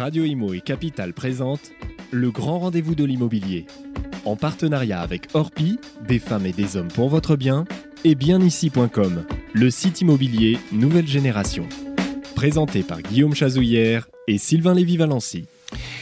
[0.00, 1.72] Radio Imo et Capital présentent
[2.10, 3.66] le grand rendez-vous de l'immobilier.
[4.24, 5.78] En partenariat avec Orpi,
[6.08, 7.66] des femmes et des hommes pour votre bien,
[8.04, 11.68] et bienici.com, le site immobilier nouvelle génération.
[12.34, 15.44] Présenté par Guillaume Chazouillère et Sylvain Lévy-Valency.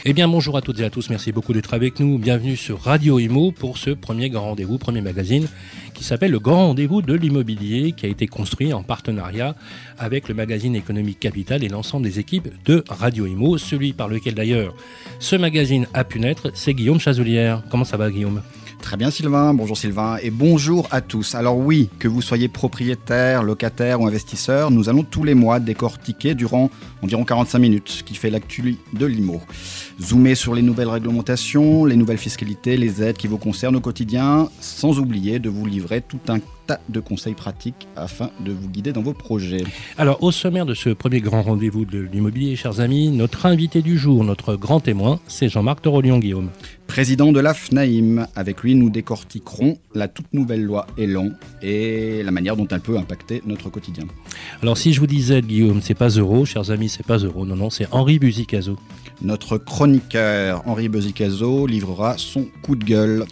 [0.05, 1.09] Eh bien, bonjour à toutes et à tous.
[1.09, 2.17] Merci beaucoup d'être avec nous.
[2.17, 5.45] Bienvenue sur Radio Imo pour ce premier grand rendez-vous, premier magazine
[5.93, 9.55] qui s'appelle Le Grand Rendez-vous de l'immobilier, qui a été construit en partenariat
[9.97, 13.57] avec le magazine économique Capital et l'ensemble des équipes de Radio Imo.
[13.57, 14.73] Celui par lequel d'ailleurs
[15.19, 17.61] ce magazine a pu naître, c'est Guillaume Chazoulière.
[17.69, 18.41] Comment ça va, Guillaume?
[18.81, 21.35] Très bien Sylvain, bonjour Sylvain et bonjour à tous.
[21.35, 26.33] Alors oui, que vous soyez propriétaire, locataire ou investisseur, nous allons tous les mois décortiquer
[26.33, 26.71] durant
[27.03, 29.41] environ 45 minutes ce qui fait l'actu de l'IMO.
[30.01, 34.49] Zoomer sur les nouvelles réglementations, les nouvelles fiscalités, les aides qui vous concernent au quotidien,
[34.59, 38.93] sans oublier de vous livrer tout un tas de conseils pratiques afin de vous guider
[38.93, 39.63] dans vos projets.
[39.97, 43.97] Alors au sommaire de ce premier grand rendez-vous de l'immobilier, chers amis, notre invité du
[43.97, 46.49] jour, notre grand témoin, c'est Jean-Marc Torolion Guillaume
[46.89, 48.25] président de la FNAIM.
[48.35, 51.29] Avec lui, nous décortiquerons la toute nouvelle loi Elan
[51.61, 54.05] et la manière dont elle peut impacter notre quotidien.
[54.63, 57.55] Alors si je vous disais, Guillaume, c'est pas euro, chers amis, c'est pas euro, non,
[57.55, 58.75] non, c'est Henri Buzicazo.
[59.21, 63.25] Notre chroniqueur Henri Buzicazo livrera son coup de gueule.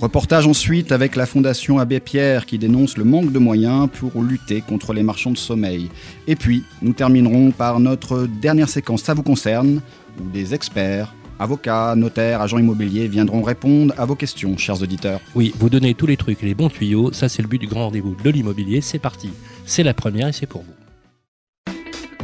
[0.00, 4.60] Reportage ensuite avec la Fondation Abbé Pierre qui dénonce le manque de moyens pour lutter
[4.60, 5.90] contre les marchands de sommeil.
[6.26, 9.80] Et puis, nous terminerons par notre dernière séquence Ça vous concerne,
[10.20, 15.20] où des experts Avocats, notaires, agents immobiliers viendront répondre à vos questions, chers auditeurs.
[15.34, 17.86] Oui, vous donnez tous les trucs, les bons tuyaux, ça c'est le but du grand
[17.86, 19.30] rendez-vous de l'immobilier, c'est parti.
[19.66, 21.74] C'est la première et c'est pour vous.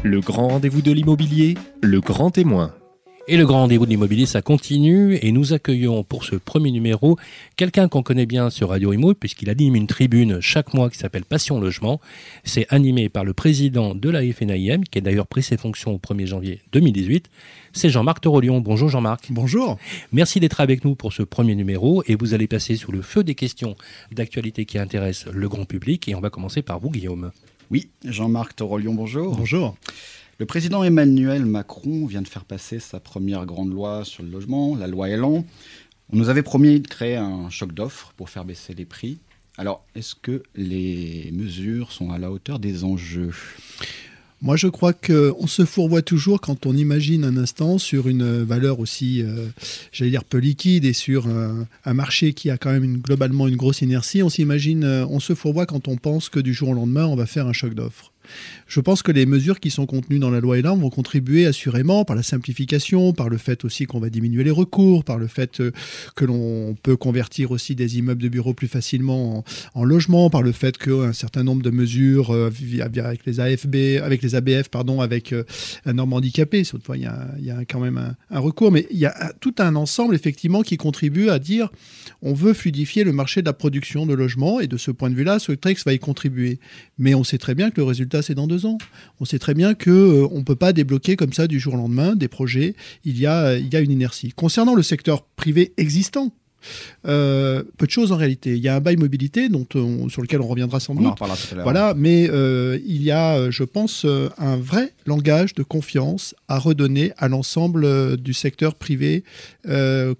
[0.02, 2.72] Le grand rendez-vous de l'immobilier, le grand témoin.
[3.28, 7.16] Et le grand rendez-vous de l'immobilier, ça continue et nous accueillons pour ce premier numéro
[7.54, 11.24] quelqu'un qu'on connaît bien sur Radio Imo puisqu'il anime une tribune chaque mois qui s'appelle
[11.24, 12.00] Passion Logement.
[12.42, 15.98] C'est animé par le président de la FNAIM qui a d'ailleurs pris ses fonctions au
[15.98, 17.30] 1er janvier 2018.
[17.72, 18.60] C'est Jean-Marc Torolion.
[18.60, 19.26] Bonjour Jean-Marc.
[19.30, 19.78] Bonjour.
[20.10, 23.22] Merci d'être avec nous pour ce premier numéro et vous allez passer sous le feu
[23.22, 23.76] des questions
[24.10, 27.30] d'actualité qui intéressent le grand public et on va commencer par vous Guillaume.
[27.70, 29.36] Oui, Jean-Marc Torolion, bonjour.
[29.36, 29.76] Bonjour.
[30.42, 34.74] Le président Emmanuel Macron vient de faire passer sa première grande loi sur le logement,
[34.74, 35.46] la loi Elan.
[36.12, 39.18] On nous avait promis de créer un choc d'offres pour faire baisser les prix.
[39.56, 43.30] Alors, est-ce que les mesures sont à la hauteur des enjeux?
[44.40, 48.80] Moi, je crois qu'on se fourvoie toujours quand on imagine un instant sur une valeur
[48.80, 49.46] aussi, euh,
[49.92, 53.80] j'allais dire, peu liquide et sur un, marché qui a quand même globalement une grosse
[53.80, 54.24] inertie.
[54.24, 57.14] On s'imagine, euh, on se fourvoie quand on pense que du jour au lendemain, on
[57.14, 58.11] va faire un choc d'offres.
[58.66, 62.04] Je pense que les mesures qui sont contenues dans la loi Elan vont contribuer assurément
[62.04, 65.60] par la simplification, par le fait aussi qu'on va diminuer les recours, par le fait
[65.60, 65.72] euh,
[66.16, 69.44] que l'on peut convertir aussi des immeubles de bureaux plus facilement
[69.74, 72.50] en, logement, par le fait qu'un certain nombre de mesures euh,
[72.80, 75.44] avec les AFB, avec les ABF, pardon, avec euh,
[75.84, 78.98] la norme handicapée, y a, il y a quand même un, un, recours, mais il
[78.98, 81.70] y a tout un ensemble effectivement qui contribue à dire
[82.22, 84.60] on veut fluidifier le marché de la production de logements.
[84.60, 86.60] Et de ce point de vue-là, ce texte va y contribuer.
[86.98, 88.78] Mais on sait très bien que le résultat c'est dans deux ans.
[89.20, 91.76] On sait très bien qu'on euh, ne peut pas débloquer comme ça du jour au
[91.76, 92.74] lendemain des projets.
[93.04, 94.32] Il y a, il y a une inertie.
[94.34, 96.32] Concernant le secteur privé existant,
[97.08, 98.54] euh, peu de choses en réalité.
[98.56, 99.66] Il y a un bail mobilité dont
[100.08, 101.18] sur lequel on reviendra sans doute.
[101.62, 104.06] Voilà, mais euh, il y a, je pense,
[104.38, 109.24] un vrai langage de confiance à redonner à l'ensemble du secteur privé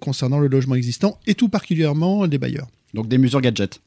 [0.01, 2.67] concernant le logement existant et tout particulièrement les bailleurs.
[2.93, 3.79] Donc des mesures gadgets.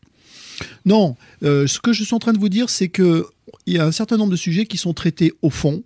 [0.84, 3.26] Non, ce que je suis en train de vous dire, c'est que
[3.66, 5.82] il y a un certain nombre de sujets qui sont traités au fond.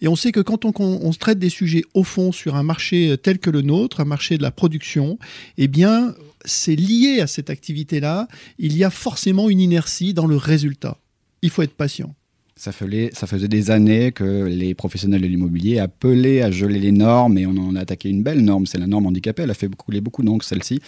[0.00, 3.38] Et on sait que quand on, traite des sujets au fond sur un marché tel
[3.38, 5.18] que le nôtre, un marché de la production,
[5.58, 6.14] eh bien,
[6.44, 8.28] c'est lié à cette activité-là.
[8.58, 10.98] Il y a forcément une inertie dans le résultat.
[11.42, 12.14] Il faut être patient.
[12.56, 16.92] Ça faisait, ça faisait des années que les professionnels de l'immobilier appelaient à geler les
[16.92, 19.42] normes et on en a attaqué une belle norme, c'est la norme handicapée.
[19.42, 20.80] Elle a fait couler beaucoup d'encre, celle-ci.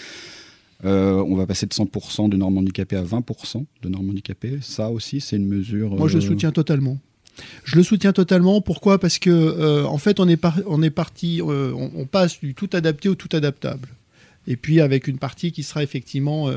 [0.86, 4.58] Euh, on va passer de 100% de normes handicapées à 20% de normes handicapées.
[4.60, 5.91] Ça aussi, c'est une mesure.
[5.91, 6.98] Moi, je euh, soutiens totalement.
[7.64, 8.60] Je le soutiens totalement.
[8.60, 8.98] Pourquoi?
[8.98, 13.08] Parce que, euh, en fait, on est, on est parti, on, passe du tout adapté
[13.08, 13.88] au tout adaptable.
[14.49, 16.49] Et puis avec une partie qui sera effectivement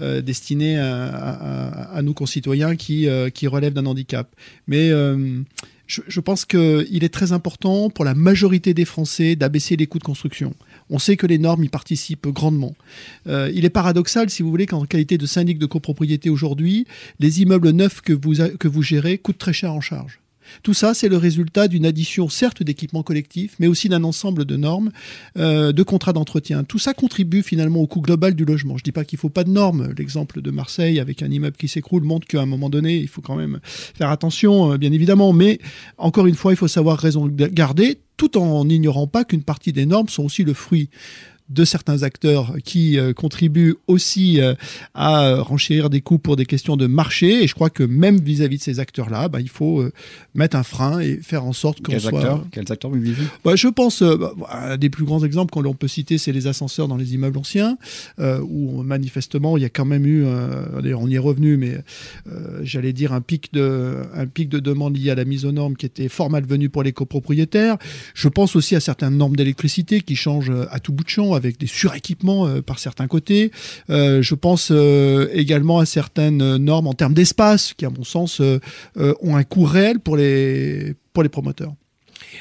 [0.00, 4.34] destinée à, nos concitoyens qui, qui relèvent d'un handicap.
[4.66, 4.90] Mais
[5.86, 10.00] je, je pense qu'il est très important pour la majorité des Français d'abaisser les coûts
[10.00, 10.52] de construction.
[10.90, 12.74] On sait que les normes y participent grandement.
[13.26, 16.86] Euh, il est paradoxal, si vous voulez, qu'en qualité de syndic de copropriété aujourd'hui,
[17.20, 20.20] les immeubles neufs que vous, que vous gérez coûtent très cher en charge.
[20.62, 24.56] Tout ça, c'est le résultat d'une addition, certes, d'équipements collectifs, mais aussi d'un ensemble de
[24.56, 24.90] normes,
[25.38, 26.64] euh, de contrats d'entretien.
[26.64, 28.76] Tout ça contribue finalement au coût global du logement.
[28.76, 29.92] Je ne dis pas qu'il ne faut pas de normes.
[29.96, 33.22] L'exemple de Marseille avec un immeuble qui s'écroule montre qu'à un moment donné, il faut
[33.22, 35.32] quand même faire attention, euh, bien évidemment.
[35.32, 35.58] Mais
[35.96, 39.86] encore une fois, il faut savoir raison garder tout en n'ignorant pas qu'une partie des
[39.86, 40.90] normes sont aussi le fruit
[41.48, 44.54] de certains acteurs qui euh, contribuent aussi euh,
[44.94, 47.42] à renchérir des coûts pour des questions de marché.
[47.42, 49.92] Et je crois que même vis-à-vis de ces acteurs-là, bah, il faut euh,
[50.34, 52.18] mettre un frein et faire en sorte qu'on soit...
[52.18, 53.00] Acteurs Quels acteurs vous
[53.44, 56.86] bah, Je pense, bah, un des plus grands exemples qu'on peut citer, c'est les ascenseurs
[56.88, 57.76] dans les immeubles anciens,
[58.18, 60.24] où manifestement, il y a quand même eu,
[60.82, 61.78] d'ailleurs on y est revenu, mais
[62.62, 65.76] j'allais dire un pic, de, un pic de demande lié à la mise aux normes
[65.76, 67.76] qui était fort malvenu pour les copropriétaires.
[68.14, 71.58] Je pense aussi à certaines normes d'électricité qui changent à tout bout de champ avec
[71.58, 73.50] des suréquipements euh, par certains côtés.
[73.88, 78.42] Euh, je pense euh, également à certaines normes en termes d'espace qui, à mon sens,
[78.96, 81.72] ont un coût réel pour les, pour les promoteurs.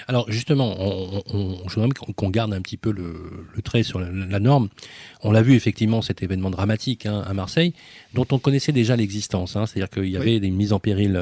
[0.08, 4.70] Alors justement, on, je voudrais qu'on garde un petit peu le, trait sur la, norme.
[5.22, 7.74] On l'a vu effectivement cet événement dramatique hein, à Marseille,
[8.14, 9.56] dont on connaissait déjà l'existence.
[9.56, 9.66] Hein.
[9.66, 11.20] C'est-à-dire qu'il y avait des mises en péril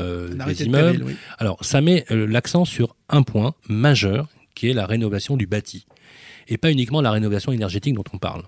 [0.48, 1.16] des immeubles.
[1.38, 5.86] Alors ça met l'accent sur un point majeur, qui est la rénovation du bâti
[6.48, 8.44] et pas uniquement la rénovation énergétique dont on parle.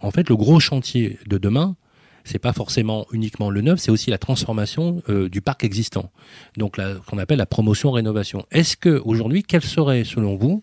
[0.00, 1.76] En fait, le gros chantier de demain,
[2.24, 6.10] c'est pas forcément uniquement le neuf, c'est aussi la transformation euh, du parc existant.
[6.56, 8.44] Donc, ce qu'on appelle la promotion-rénovation.
[8.50, 10.62] Est-ce que aujourd'hui, quels seraient, selon vous,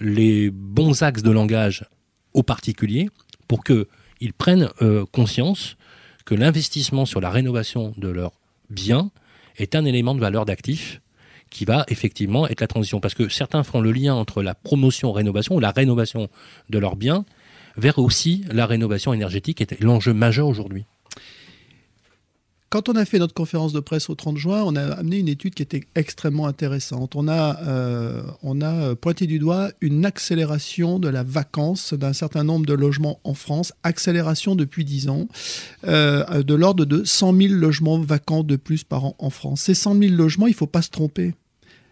[0.00, 1.84] les bons axes de langage
[2.32, 3.08] aux particuliers
[3.48, 5.76] pour qu'ils prennent euh, conscience
[6.24, 8.32] que l'investissement sur la rénovation de leurs
[8.70, 9.10] biens
[9.56, 11.00] est un élément de valeur d'actif
[11.50, 13.00] qui va effectivement être la transition.
[13.00, 16.28] Parce que certains font le lien entre la promotion-rénovation ou la rénovation
[16.70, 17.24] de leurs biens
[17.76, 20.86] vers aussi la rénovation énergétique, qui est l'enjeu majeur aujourd'hui.
[22.76, 25.28] Quand on a fait notre conférence de presse au 30 juin, on a amené une
[25.28, 27.16] étude qui était extrêmement intéressante.
[27.16, 28.22] On a, euh,
[28.60, 33.32] a pointé du doigt une accélération de la vacance d'un certain nombre de logements en
[33.32, 35.26] France, accélération depuis 10 ans,
[35.84, 39.62] euh, de l'ordre de 100 000 logements vacants de plus par an en France.
[39.62, 41.32] Ces 100 000 logements, il ne faut pas se tromper.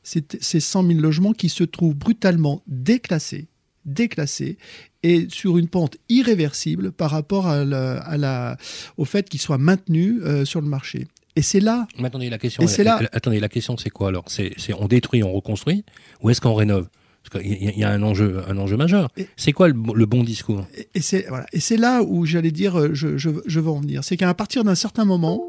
[0.02, 3.48] C'est ces 100 000 logements qui se trouvent brutalement déclassés,
[3.84, 4.58] déclassés
[5.02, 8.56] et sur une pente irréversible par rapport à la,
[8.96, 11.06] au fait qu'ils soient maintenus euh, sur le marché.
[11.36, 11.86] Et c'est là.
[11.98, 12.66] Mais attendez, la question.
[12.66, 13.00] c'est là.
[13.12, 14.25] Attendez, la question, c'est quoi alors?
[14.28, 15.84] C'est on détruit, on reconstruit,
[16.22, 16.88] ou est-ce qu'on rénove?
[17.25, 19.08] Parce qu'il y, a un enjeu, un enjeu majeur.
[19.36, 19.75] C'est quoi le,
[20.06, 20.66] bon discours?
[20.94, 21.46] Et, c'est voilà.
[21.54, 24.04] Et c'est là où j'allais dire, euh, je, je, je, veux en venir.
[24.04, 25.42] C'est qu'à partir d'un certain moment,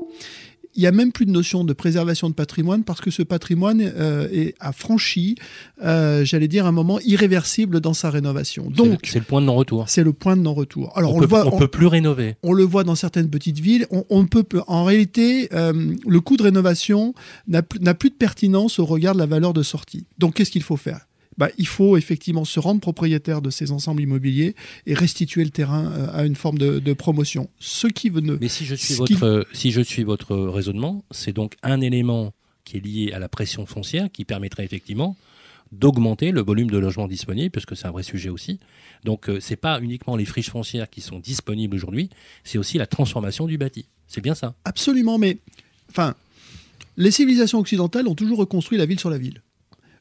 [0.76, 3.82] il n'y a même plus de notion de préservation de patrimoine parce que ce patrimoine
[3.82, 5.36] euh, est, a franchi,
[5.84, 8.70] euh, j'allais dire, un moment irréversible dans sa rénovation.
[8.70, 9.86] Donc, c'est le point de non-retour.
[9.88, 10.92] C'est le point de non-retour.
[10.98, 12.36] Alors, on, ne le voit, on, peut plus rénover.
[12.44, 13.88] On le voit dans certaines petites villes.
[14.10, 17.14] On, peut, en réalité, euh, le coût de rénovation
[17.48, 20.06] n'a plus de pertinence au regard de la valeur de sortie.
[20.18, 21.08] Donc, qu'est-ce qu'il faut faire?
[21.38, 24.56] Bah, il faut effectivement se rendre propriétaire de ces ensembles immobiliers
[24.86, 27.50] et restituer le terrain euh, à une forme de, promotion.
[27.60, 31.56] Ce qui veut Mais si je suis, votre, si je suis votre raisonnement, c'est donc
[31.62, 32.34] un élément
[32.64, 35.18] qui est lié à la pression foncière qui permettrait effectivement
[35.72, 38.60] d'augmenter le volume de logements disponibles, puisque c'est un vrai sujet aussi.
[39.04, 42.10] Donc euh, ce n'est pas uniquement les friches foncières qui sont disponibles aujourd'hui,
[42.44, 43.86] c'est aussi la transformation du bâti.
[44.08, 45.38] C'est bien ça Absolument, mais
[45.90, 46.16] enfin,
[46.98, 49.42] les civilisations occidentales ont toujours reconstruit la ville sur la ville.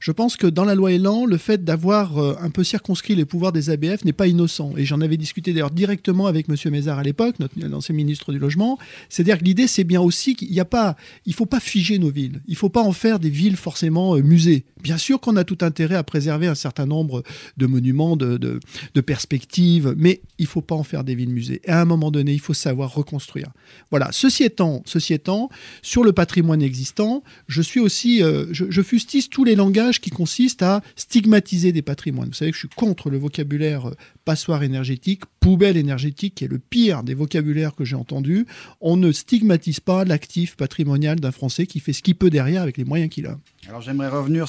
[0.04, 3.24] Je pense que dans la loi Elan, le fait d'avoir euh, un peu circonscrit les
[3.24, 4.74] pouvoirs des ABF n'est pas innocent.
[4.76, 6.56] Et j'en avais discuté d'ailleurs directement avec M.
[6.70, 8.78] Mézard à l'époque, notre ancien ministre du Logement.
[9.08, 12.10] C'est-à-dire que l'idée, c'est bien aussi qu'il n'y a pas, il faut pas figer nos
[12.10, 12.42] villes.
[12.46, 14.66] Il faut pas en faire des villes forcément euh, musées.
[14.82, 17.22] Bien sûr qu'on a tout intérêt à préserver un certain nombre
[17.56, 18.60] de monuments, de,
[19.00, 21.62] perspectives, mais il faut pas en faire des villes musées.
[21.64, 23.48] Et à un moment donné, il faut savoir reconstruire.
[23.88, 24.10] Voilà.
[24.12, 25.48] Ceci étant, ceci étant,
[25.80, 28.82] sur le patrimoine existant, je suis aussi, euh, je, je
[29.30, 32.28] tous les langages qui consiste à stigmatiser des patrimoines.
[32.28, 36.48] Vous savez que je suis contre le vocabulaire euh, passoire énergétique, poubelle énergétique, qui est
[36.48, 38.46] le pire des vocabulaires que j'ai entendus.
[38.80, 42.76] On ne stigmatise pas l'actif patrimonial d'un Français qui fait ce qu'il peut derrière avec
[42.76, 43.38] les moyens qu'il a.
[43.68, 44.48] Alors j'aimerais revenir,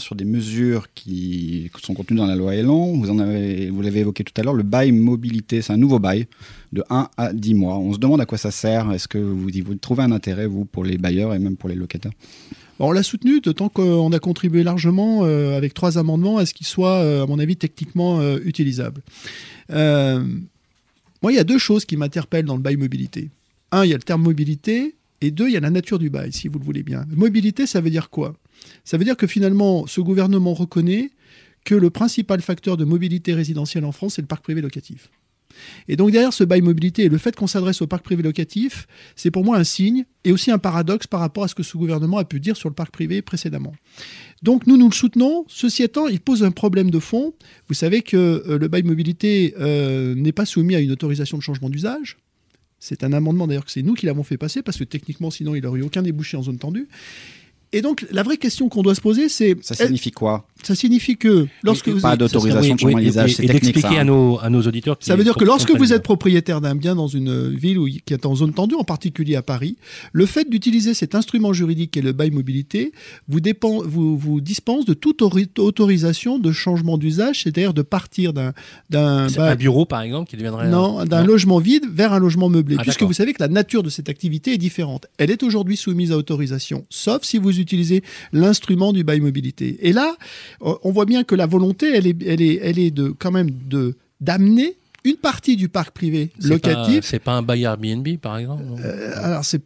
[0.00, 2.92] sur des mesures qui sont contenues dans la loi Elan.
[2.92, 6.26] Vous l'avez évoqué tout à l'heure, le bail mobilité, c'est un nouveau bail
[6.72, 7.78] de 1 à 10 mois.
[7.78, 8.92] On se demande à quoi ça sert.
[8.92, 11.74] Est-ce que vous, vous trouvez un intérêt, vous, pour les bailleurs et même pour les
[11.74, 12.12] locataires?
[12.78, 16.66] On l'a soutenu, d'autant qu'on a contribué largement euh, avec trois amendements à ce qu'il
[16.66, 19.02] soit, euh, à mon avis, techniquement euh, utilisable.
[19.70, 23.30] moi, il y a deux choses qui m'interpellent dans le bail mobilité.
[23.72, 26.10] Un, il y a le terme mobilité, et deux, il y a la nature du
[26.10, 27.06] bail, si vous le voulez bien.
[27.14, 28.34] Mobilité, ça veut dire quoi?
[28.84, 31.10] Ça veut dire que finalement, ce gouvernement reconnaît
[31.64, 35.08] que le principal facteur de mobilité résidentielle en France, c'est le parc privé locatif.
[35.88, 38.86] Et donc derrière ce bail mobilité le fait qu'on s'adresse au parc privé locatif,
[39.16, 41.76] c'est pour moi un signe et aussi un paradoxe par rapport à ce que ce
[41.76, 43.74] gouvernement a pu dire sur le parc privé précédemment.
[44.42, 45.44] Donc nous, nous le soutenons.
[45.48, 47.34] Ceci étant, il pose un problème de fond.
[47.68, 51.42] Vous savez que euh, le bail mobilité euh, n'est pas soumis à une autorisation de
[51.42, 52.18] changement d'usage.
[52.78, 55.54] C'est un amendement d'ailleurs que c'est nous qui l'avons fait passer parce que techniquement, sinon,
[55.54, 56.88] il n'aurait aucun débouché en zone tendue.
[57.74, 59.56] Et donc, la vraie question qu'on doit se poser, c'est.
[59.62, 62.00] Ça signifie quoi Ça signifie que lorsque vous.
[62.00, 63.62] Pas d'autorisation de changement d'usage, c'est technique.
[63.62, 64.04] d'expliquer ça, à, hein.
[64.04, 64.96] nos, à nos auditeurs.
[65.00, 68.14] Ça veut dire que lorsque vous êtes propriétaire d'un bien dans une ville où, qui
[68.14, 69.76] est en zone tendue, en particulier à Paris,
[70.12, 72.92] le fait d'utiliser cet instrument juridique qui est le bail mobilité
[73.28, 78.32] vous, dépend, vous, vous dispense de toute ori- autorisation de changement d'usage, c'est-à-dire de partir
[78.32, 78.52] d'un
[78.90, 80.68] d'un un bureau, par exemple, qui deviendrait.
[80.68, 81.26] non, d'un non.
[81.26, 83.08] logement vide vers un logement meublé, Ah, puisque d'accord.
[83.08, 85.06] vous savez que la nature de cette activité est différente.
[85.18, 88.02] Elle est aujourd'hui soumise à autorisation, sauf si vous utilisez
[88.32, 89.68] l'instrument du bail mobilité.
[89.88, 90.08] Et là,
[90.62, 93.32] euh, on voit bien que la volonté, elle est, elle est, elle est de quand
[93.32, 93.82] même de
[94.20, 97.04] d'amener une partie du parc privé locatif.
[97.04, 99.60] C'est pas un bail Airbnb, par exemple Euh, alors c'est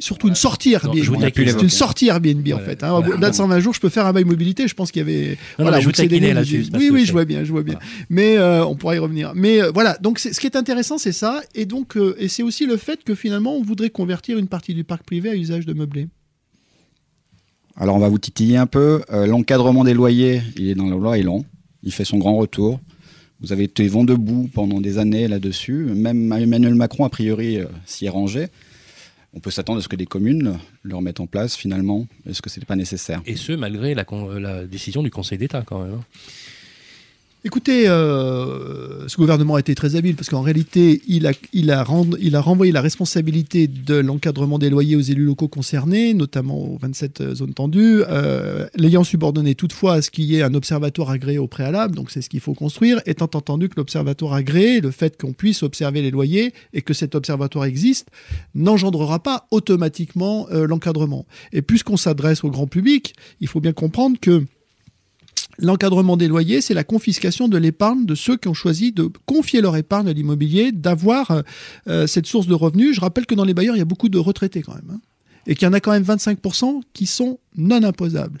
[0.00, 1.02] surtout une sortie Airbnb.
[1.02, 2.84] je vous taquine, c'est une sortie Airbnb en fait.
[2.84, 2.92] hein.
[2.92, 4.68] Au-delà de 120 jours, je peux faire un bail mobilité.
[4.68, 5.36] Je pense qu'il y avait.
[5.58, 7.74] Non, non, je vous taquinais là-dessus, Oui, oui, je vois bien, je vois bien.
[7.74, 8.06] Voilà.
[8.08, 9.32] Mais euh, on pourra y revenir.
[9.34, 9.98] Mais euh, voilà.
[10.00, 11.42] Donc ce qui est intéressant, c'est ça.
[11.56, 14.74] Et donc euh, et c'est aussi le fait que finalement, on voudrait convertir une partie
[14.74, 16.06] du parc privé à usage de meublé.
[17.76, 19.02] Alors on va vous titiller un peu.
[19.10, 21.44] Euh, L'encadrement des loyers, il est dans la loi Elan.
[21.82, 22.80] Il fait son grand retour.
[23.40, 25.84] Vous avez été vent debout pendant des années là-dessus.
[25.94, 28.46] Même Emmanuel Macron, a priori, euh, s'y est rangé.
[29.36, 32.06] On peut s'attendre à ce que des communes le remettent en place finalement.
[32.28, 33.20] Est-ce que ce n'est pas nécessaire?
[33.26, 36.00] Et ce, malgré la, con- la décision du Conseil d'État, quand même.
[37.46, 42.80] Écoutez, euh, ce gouvernement a été très habile parce qu'en réalité, il a renvoyé la
[42.80, 48.66] responsabilité de l'encadrement des loyers aux élus locaux concernés, notamment aux 27 zones tendues, euh,
[48.76, 52.22] l'ayant subordonné toutefois à ce qu'il y ait un observatoire agréé au préalable, donc c'est
[52.22, 56.10] ce qu'il faut construire, étant entendu que l'observatoire agréé, le fait qu'on puisse observer les
[56.10, 58.08] loyers et que cet observatoire existe,
[58.54, 61.26] n'engendrera pas automatiquement euh, l'encadrement.
[61.52, 64.46] Et puisqu'on s'adresse au grand public, il faut bien comprendre que
[65.58, 69.60] L'encadrement des loyers, c'est la confiscation de l'épargne de ceux qui ont choisi de confier
[69.60, 71.42] leur épargne à l'immobilier, d'avoir
[71.88, 72.94] euh, cette source de revenus.
[72.94, 74.90] Je rappelle que dans les bailleurs, il y a beaucoup de retraités quand même.
[74.92, 75.00] hein,
[75.46, 78.38] et qu'il y en a quand même 25% qui sont non imposables.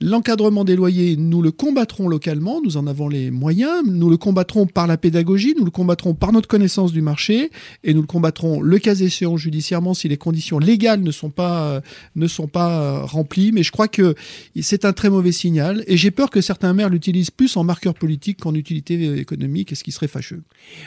[0.00, 4.66] L'encadrement des loyers, nous le combattrons localement, nous en avons les moyens, nous le combattrons
[4.66, 7.50] par la pédagogie, nous le combattrons par notre connaissance du marché,
[7.82, 11.68] et nous le combattrons le cas échéant judiciairement si les conditions légales ne sont pas,
[11.68, 11.80] euh,
[12.14, 13.50] ne sont pas euh, remplies.
[13.50, 14.14] Mais je crois que
[14.60, 17.94] c'est un très mauvais signal, et j'ai peur que certains maires l'utilisent plus en marqueur
[17.94, 20.42] politique qu'en utilité économique, et ce qui serait fâcheux.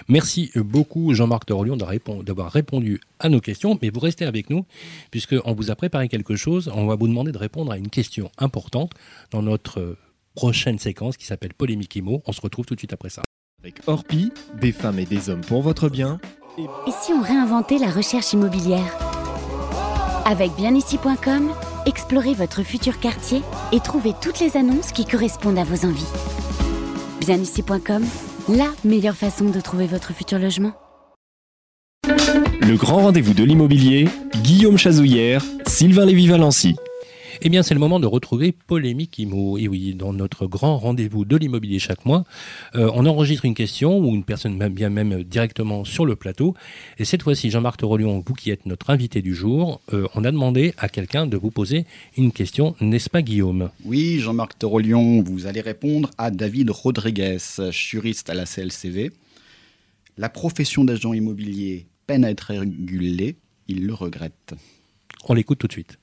[0.08, 3.78] Merci beaucoup, Jean-Marc Torolion, d'avoir répon- d'avoir répondu à nos questions.
[3.82, 4.66] Mais vous restez avec nous,
[5.12, 6.72] puisqu'on vous a préparé quelque chose.
[6.74, 8.92] On va vous demander de répondre à une question importante
[9.32, 9.98] dans notre euh,
[10.36, 12.22] prochaine séquence qui s'appelle Polémique Imo.
[12.26, 13.24] On se retrouve tout de suite après ça.
[13.62, 16.20] Avec Orpi, des femmes et des hommes pour votre bien.
[16.58, 18.98] Et si on réinventait la recherche immobilière?
[20.26, 21.52] Avec bienici.com,
[21.86, 23.42] explorez votre futur quartier
[23.72, 26.08] et trouvez toutes les annonces qui correspondent à vos envies.
[27.22, 28.04] Bienici.com,
[28.50, 30.74] la meilleure façon de trouver votre futur logement.
[32.08, 34.08] Le grand rendez-vous de l'immobilier,
[34.44, 36.76] Guillaume Chazouillère, Sylvain Lévy-Valency.
[37.44, 39.58] Eh bien, c'est le moment de retrouver Polémique Imo.
[39.58, 42.24] Et oui, dans notre grand rendez-vous de l'immobilier chaque mois,
[42.76, 46.54] euh, on enregistre une question ou une personne bien même directement sur le plateau.
[47.00, 50.30] Et cette fois-ci, Jean-Marc Torolion, vous qui êtes notre invité du jour, euh, on a
[50.32, 53.72] demandé à quelqu'un de vous poser une question, n'est-ce pas Guillaume?
[53.86, 57.40] Oui, Jean-Marc Torolion, vous allez répondre à David Rodriguez,
[57.72, 59.12] juriste à la CLCV.
[60.16, 63.36] La profession d'agent immobilier peine à être régulée,
[63.68, 64.54] il le regrette.
[65.28, 65.98] On l'écoute tout de suite.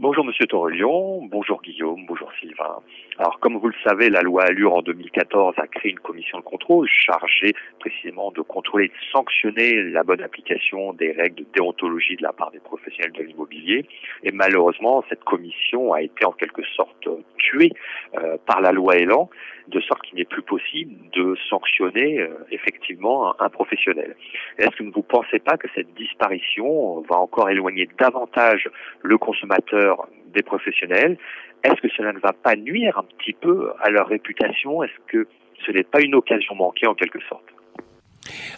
[0.00, 2.80] Bonjour Monsieur Torelion, bonjour Guillaume, bonjour Sylvain.
[3.16, 6.42] Alors comme vous le savez, la loi Allure en 2014 a créé une commission de
[6.42, 12.16] contrôle chargée précisément de contrôler et de sanctionner la bonne application des règles de déontologie
[12.16, 13.86] de la part des professionnels de l'immobilier.
[14.24, 17.70] Et malheureusement, cette commission a été en quelque sorte tuée
[18.16, 19.30] euh, par la loi Elan,
[19.68, 24.16] de sorte qu'il n'est plus possible de sanctionner euh, effectivement un, un professionnel.
[24.58, 28.68] Est-ce que vous ne pensez pas que cette disparition va encore éloigner davantage
[29.02, 31.16] le consommateur des professionnels
[31.64, 34.82] Est-ce que cela ne va pas nuire un petit peu à leur réputation?
[34.82, 35.26] Est-ce que
[35.66, 37.44] ce n'est pas une occasion manquée en quelque sorte?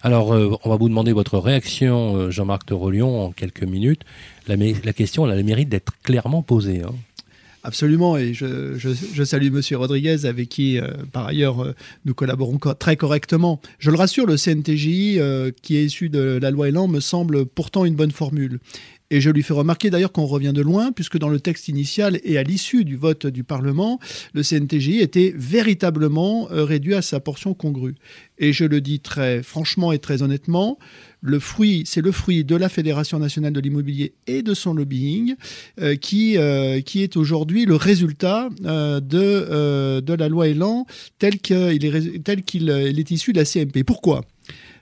[0.03, 4.03] Alors, euh, on va vous demander votre réaction, euh, Jean-Marc Torolion, en quelques minutes.
[4.49, 4.57] La,
[4.93, 6.83] question elle a le mérite d'être clairement posée.
[6.83, 6.95] hein.
[7.65, 12.15] Absolument, et je, je- je salue Monsieur Rodriguez, avec qui, euh, par ailleurs, euh, nous
[12.15, 13.61] collaborons co- très correctement.
[13.81, 14.37] Je le rassure, le
[15.19, 18.61] euh, qui est issu de la loi Elan, me semble pourtant une bonne formule.
[19.11, 22.19] Et je lui fais remarquer d'ailleurs qu'on revient de loin, puisque dans le texte initial
[22.25, 24.01] et à l'issue du vote du Parlement,
[24.35, 27.95] le CNTGI était véritablement euh, réduit à sa portion congrue.
[28.39, 30.79] Et je le dis très franchement et très honnêtement,
[31.21, 35.37] le fruit, c'est le fruit de la Fédération nationale de l'immobilier et de son lobbying
[35.81, 40.87] euh, qui, euh, qui est aujourd'hui le résultat de, de la loi Elan
[41.19, 43.85] tel qu'il est, tel qu'il est issu de la CMP.
[43.85, 44.25] Pourquoi?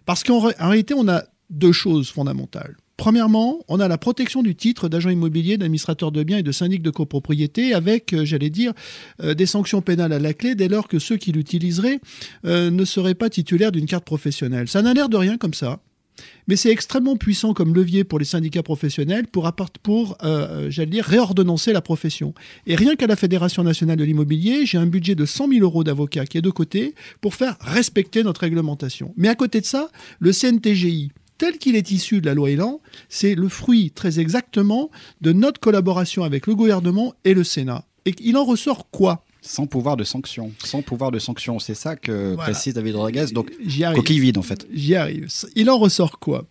[0.07, 2.77] Parce qu'en réalité, on a deux choses fondamentales.
[2.97, 6.81] Premièrement, on a la protection du titre d'agent immobilier, d'administrateur de biens et de syndic
[6.81, 8.73] de copropriété avec, euh, j'allais dire,
[9.21, 12.01] euh, des sanctions pénales à la clé dès lors que ceux qui l'utiliseraient
[12.45, 14.69] euh, ne seraient pas titulaires d'une carte professionnelle.
[14.69, 15.81] Ça n'a l'air de rien comme ça.
[16.47, 19.51] Mais c'est extrêmement puissant comme levier pour les syndicats professionnels pour,
[20.69, 22.35] j'allais dire, réordonnancer la profession.
[22.69, 25.83] Et rien qu'à la Fédération nationale de l'immobilier, j'ai un budget de 100 000 euros
[25.83, 29.13] d'avocats qui est de côté pour faire respecter notre réglementation.
[29.17, 29.89] Mais à côté de ça,
[30.21, 31.11] le CNTGI,
[31.45, 35.61] tel qu'il est issu de la loi Elan, c'est le fruit très exactement de notre
[35.61, 37.85] collaboration avec le gouvernement et le Sénat.
[38.07, 39.23] Et il en ressort quoi?
[39.43, 40.53] Sans pouvoir de sanction.
[40.65, 41.59] Sans pouvoir de sanction.
[41.59, 43.27] C'est ça que précise David Rodriguez.
[43.35, 43.53] Donc,
[43.95, 44.67] coquille vide, en fait.
[44.73, 45.29] J'y arrive.
[45.55, 46.47] Il en ressort quoi?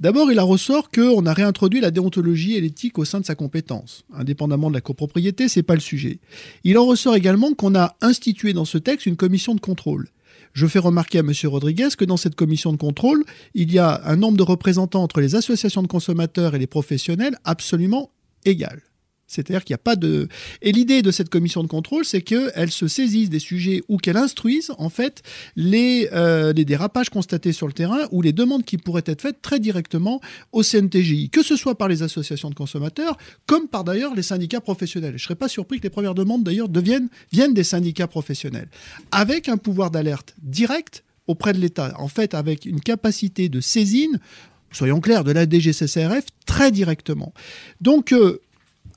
[0.00, 3.34] D'abord, il en ressort qu'on a réintroduit la déontologie et l'éthique au sein de sa
[3.34, 4.04] compétence.
[4.12, 6.18] Indépendamment de la copropriété, c'est pas le sujet.
[6.62, 10.08] Il en ressort également qu'on a institué dans ce texte une commission de contrôle.
[10.56, 11.32] Je fais remarquer à M.
[11.44, 13.22] Rodriguez que dans cette commission de contrôle,
[13.52, 17.36] il y a un nombre de représentants entre les associations de consommateurs et les professionnels
[17.44, 18.10] absolument
[18.46, 18.80] égal.
[19.26, 20.28] C'est-à-dire qu'il n'y a pas de.
[20.62, 24.16] Et l'idée de cette commission de contrôle, c'est qu'elle se saisisse des sujets ou qu'elle
[24.16, 25.22] instruise, en fait,
[25.56, 29.42] les, euh, les, dérapages constatés sur le terrain ou les demandes qui pourraient être faites
[29.42, 30.20] très directement
[30.52, 33.16] au CNTGI, que ce soit par les associations de consommateurs,
[33.46, 35.12] comme par d'ailleurs les syndicats professionnels.
[35.12, 36.68] Je ne serais pas surpris que les premières demandes, d'ailleurs,
[37.32, 38.68] viennent des syndicats professionnels.
[39.10, 44.20] Avec un pouvoir d'alerte direct auprès de l'État, en fait, avec une capacité de saisine
[44.72, 47.32] soyons clairs, de la DGCCRF très directement.
[47.80, 48.40] Donc, euh,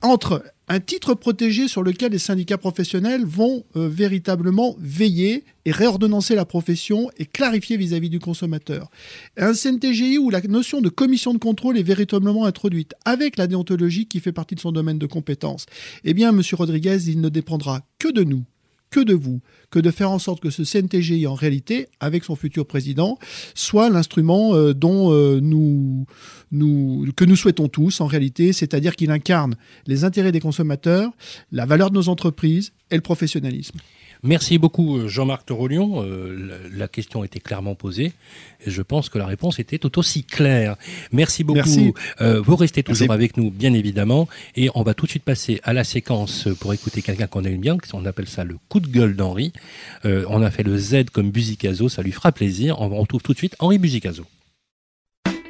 [0.02, 6.36] entre un titre protégé sur lequel les syndicats professionnels vont euh, véritablement veiller et réordonnancer
[6.36, 8.88] la profession et clarifier vis-à-vis du consommateur.
[9.36, 14.06] Un CNTGI où la notion de commission de contrôle est véritablement introduite avec la déontologie
[14.06, 15.66] qui fait partie de son domaine de compétence.
[16.04, 16.40] Eh bien, M.
[16.52, 18.44] Rodriguez, il ne dépendra que de nous,
[18.90, 22.34] que de vous, que de faire en sorte que ce CNTGI, en réalité, avec son
[22.36, 23.18] futur président,
[23.54, 26.06] soit l'instrument euh, dont euh, nous,
[26.50, 29.54] que nous souhaitons tous, en réalité, c'est-à-dire qu'il incarne
[29.86, 31.12] les intérêts des consommateurs,
[31.52, 33.78] la valeur de nos entreprises et le professionnalisme.
[34.22, 36.04] Merci beaucoup euh, Jean-Marc Torolion.
[36.04, 38.12] Euh, la, question était clairement posée
[38.66, 40.76] et je pense que la réponse était tout aussi claire.
[41.12, 41.94] Merci beaucoup.
[42.20, 45.60] Euh, vous restez toujours avec nous, bien évidemment, et on va tout de suite passer
[45.62, 47.76] à la séquence pour écouter quelqu'un qu'on aime bien.
[47.92, 49.52] On appelle ça le coup de gueule d'Henri.
[50.04, 52.80] on a fait le Z comme Buzicazo, ça lui fera plaisir.
[52.80, 54.24] On retrouve tout de suite Henri Buzicazo.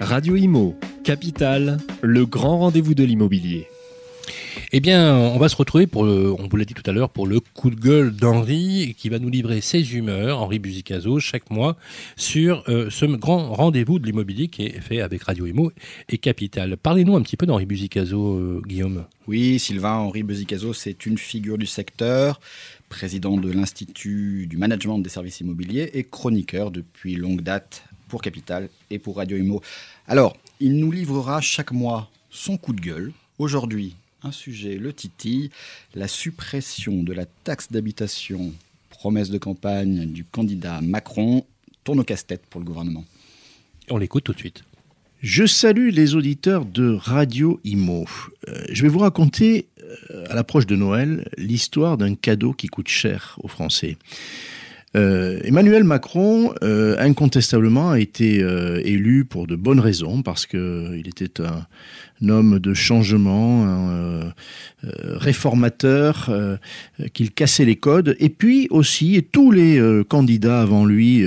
[0.00, 3.66] Radio Imo, Capital, le grand rendez-vous de l'immobilier.
[4.72, 7.26] Eh bien, on va se retrouver pour, on vous l'a dit tout à l'heure, pour
[7.26, 11.76] le coup de gueule d'Henri, qui va nous livrer ses humeurs, Henri Buzicazo, chaque mois,
[12.16, 15.72] sur euh, ce grand rendez-vous de l'immobilier qui est fait avec Radio Imo
[16.08, 16.76] et Capital.
[16.76, 19.04] Parlez-nous un petit peu d'Henri Buzicazo, euh, Guillaume.
[19.26, 22.40] Oui, Sylvain, Henri Buzicazo, c'est une figure du secteur,
[22.88, 28.68] président de l'Institut du management des services immobiliers et chroniqueur depuis longue date pour Capital
[28.90, 29.62] et pour Radio Imo.
[30.06, 33.12] Alors, il nous livrera chaque mois son coup de gueule.
[33.38, 35.50] Aujourd'hui, un sujet, le titi,
[35.94, 38.52] la suppression de la taxe d'habitation,
[38.90, 41.44] promesse de campagne du candidat Macron,
[41.84, 43.04] tourne au casse-tête pour le gouvernement.
[43.88, 44.62] On l'écoute tout de suite.
[45.22, 48.06] Je salue les auditeurs de Radio Imo.
[48.48, 49.66] Euh, je vais vous raconter,
[50.10, 53.98] euh, à l'approche de Noël, l'histoire d'un cadeau qui coûte cher aux Français.
[54.96, 58.38] Euh, Emmanuel Macron, incontestablement, a été
[58.84, 61.66] élu pour de bonnes raisons, parce qu'il était un,
[62.28, 64.30] homme de changement, un euh,
[64.84, 66.56] euh, réformateur, euh,
[67.12, 68.16] qu'il cassait les codes.
[68.18, 71.24] Et puis aussi, et tous les candidats avant lui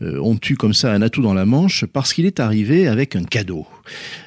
[0.00, 3.24] ont eu comme ça un atout dans la manche parce qu'il est arrivé avec un
[3.24, 3.66] cadeau.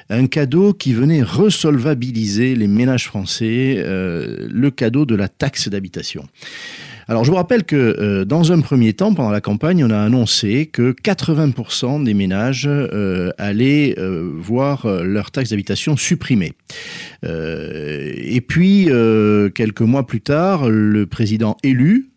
[0.08, 6.26] Un cadeau qui venait resolvabiliser les ménages français, le cadeau de la taxe d'habitation.
[7.10, 9.98] Alors je vous rappelle que euh, dans un premier temps, pendant la campagne, on a
[9.98, 16.52] annoncé que 80% des ménages euh, allaient euh, voir leur taxe d'habitation supprimée.
[17.24, 18.88] et puis,
[19.56, 22.09] quelques mois plus tard, le président élu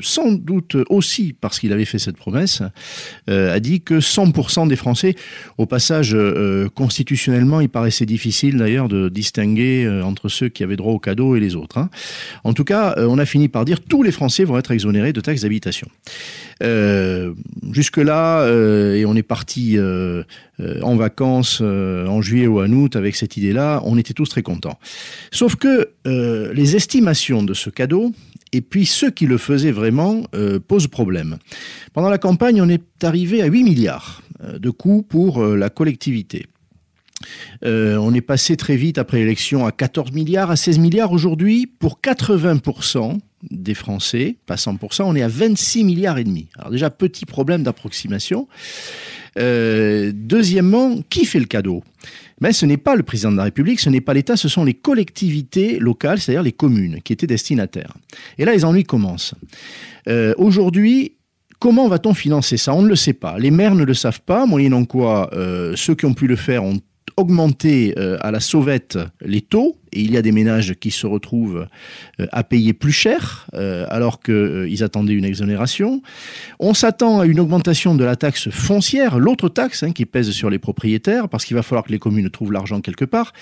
[0.00, 2.62] sans doute aussi parce qu'il avait fait cette promesse,
[3.28, 5.14] euh, a dit que 100% des Français,
[5.58, 10.92] au passage, euh, constitutionnellement, il paraissait difficile d'ailleurs de distinguer entre ceux qui avaient droit
[10.92, 11.78] au cadeau et les autres.
[11.78, 11.90] Hein.
[12.44, 15.20] En tout cas, on a fini par dire tous les Français vont être exonérés de
[15.20, 15.88] taxes d'habitation.
[17.72, 18.46] Jusque-là,
[18.94, 19.78] et on est parti
[20.82, 24.78] en vacances en juillet ou en août avec cette idée-là, on était tous très contents.
[25.30, 28.12] Sauf que les estimations de ce cadeau,
[28.52, 31.38] et puis ceux qui le faisaient vraiment euh, posent problème.
[31.92, 35.70] Pendant la campagne, on est arrivé à 8 milliards euh, de coûts pour euh, la
[35.70, 36.46] collectivité.
[37.62, 41.66] on est passé très vite après l'élection à 14 milliards, à 16 milliards aujourd'hui.
[41.66, 43.18] Pour 80%
[43.50, 46.48] des Français, pas 100%, on est à 26 milliards et demi.
[46.56, 48.48] Alors déjà, petit problème d'approximation.
[49.36, 51.82] deuxièmement, qui fait le cadeau?
[52.42, 54.64] Mais ce n'est pas le président de la République, ce n'est pas l'État, ce sont
[54.64, 57.94] les collectivités locales, c'est-à-dire les communes, qui étaient destinataires.
[58.36, 59.34] Et là, les ennuis commencent.
[60.08, 61.14] Euh, aujourd'hui,
[61.60, 62.74] Comment va-t-on financer ça?
[62.74, 63.38] On ne le sait pas.
[63.38, 66.64] Les maires ne le savent pas, moyennant quoi euh, ceux qui ont pu le faire
[66.64, 66.80] ont
[67.16, 71.06] augmenté euh, à la sauvette les taux et il y a des ménages qui se
[71.06, 71.66] retrouvent
[72.20, 76.02] euh, à payer plus cher euh, alors qu'ils euh, attendaient une exonération.
[76.58, 80.50] On s'attend à une augmentation de la taxe foncière, l'autre taxe hein, qui pèse sur
[80.50, 83.32] les propriétaires, parce qu'il va falloir que les communes trouvent l'argent quelque part.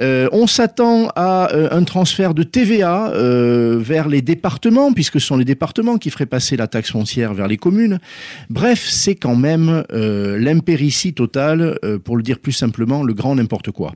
[0.00, 3.12] on s'attend à un transfert de TVA
[3.78, 7.48] vers les départements, puisque ce sont les départements qui feraient passer la taxe foncière vers
[7.48, 7.98] les communes.
[8.48, 13.94] Bref, c'est quand même l'impéritie totale, pour le dire plus simplement, le grand n'importe quoi.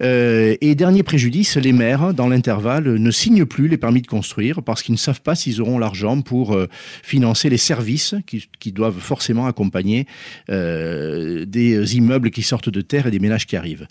[0.00, 4.94] et dernier les maires, dans l'intervalle, ne signent plus les permis de construire parce qu'ils
[4.94, 6.68] ne savent pas s'ils auront l'argent pour euh,
[7.02, 10.06] financer les services qui, doivent forcément accompagner
[10.48, 13.86] euh, des immeubles qui sortent de terre et des ménages qui arrivent.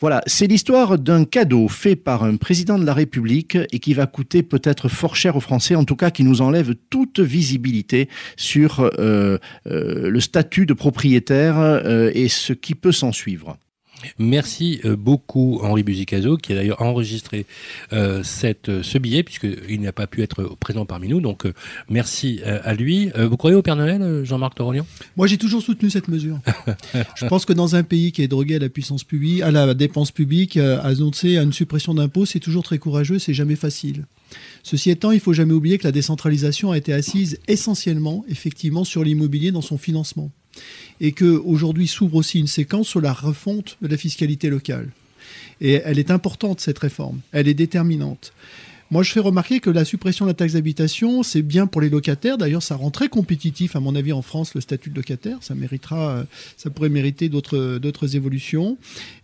[0.00, 4.06] Voilà, c'est l'histoire d'un cadeau fait par un président de la République et qui va
[4.06, 8.90] coûter peut-être fort cher aux Français, en tout cas qui nous enlève toute visibilité sur
[8.98, 11.82] euh, le statut de propriétaire
[12.14, 13.56] et ce qui peut s'en suivre.
[14.18, 17.46] Merci euh, beaucoup Henri Buzicazo qui a d'ailleurs enregistré
[17.92, 21.20] euh, cette, euh, ce billet puisqu'il n'a pas pu être présent parmi nous.
[21.20, 21.46] Donc
[21.88, 23.10] merci à lui.
[23.16, 24.86] vous croyez au Père Noël, Jean-Marc Torolian
[25.16, 26.38] Moi j'ai toujours soutenu cette mesure.
[27.16, 29.74] Je pense que dans un pays qui est drogué à la puissance publique, à la
[29.74, 34.04] dépense publique, annoncer une suppression d'impôts, c'est toujours très courageux, c'est jamais facile.
[34.62, 39.04] Ceci étant, il faut jamais oublier que la décentralisation a été assise essentiellement, effectivement, sur
[39.04, 40.30] l'immobilier dans son financement
[41.00, 44.90] et qu'aujourd'hui s'ouvre aussi une séquence sur la refonte de la fiscalité locale.
[45.60, 47.20] Et elle est importante, cette réforme.
[47.32, 48.32] Elle est déterminante.
[48.90, 51.88] Moi, je fais remarquer que la suppression de la taxe d'habitation, c'est bien pour les
[51.88, 52.36] locataires.
[52.36, 55.38] D'ailleurs, ça rend très compétitif, à mon avis, en France, le statut de locataire.
[55.40, 56.24] Ça méritera, euh,
[56.58, 58.76] ça pourrait mériter d'autres, d'autres évolutions.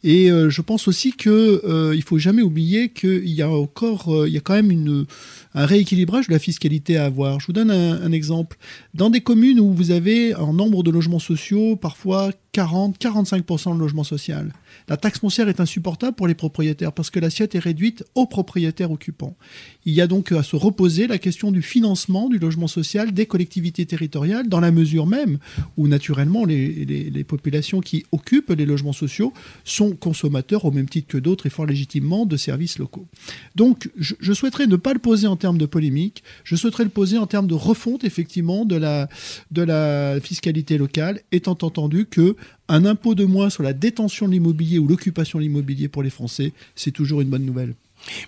[0.02, 4.26] Et euh, je pense aussi qu'il euh, il faut jamais oublier qu'il y a encore,
[4.26, 5.06] il y a quand même
[5.54, 7.38] un rééquilibrage de la fiscalité à avoir.
[7.40, 8.56] Je vous donne un, exemple.
[8.94, 14.04] Dans des communes où vous avez un nombre de logements sociaux, parfois 40-45% de logement
[14.04, 14.52] social.
[14.88, 18.90] La taxe foncière est insupportable pour les propriétaires parce que l'assiette est réduite aux propriétaires
[18.90, 19.36] occupants.
[19.84, 23.26] Il y a donc à se reposer la question du financement du logement social des
[23.26, 25.38] collectivités territoriales dans la mesure même
[25.76, 29.32] où naturellement les, populations qui occupent les logements sociaux
[29.64, 33.06] sont consommateurs au même titre que d'autres et fort légitimement de services locaux.
[33.54, 37.18] Donc je, souhaiterais ne pas le poser en termes de polémique, je souhaiterais le poser
[37.18, 42.36] en termes de refonte effectivement de la fiscalité locale, étant entendu que
[42.70, 46.10] un impôt de moins sur la détention de l'immobilier ou l'occupation de l'immobilier pour les
[46.10, 47.74] Français, c'est toujours une bonne nouvelle.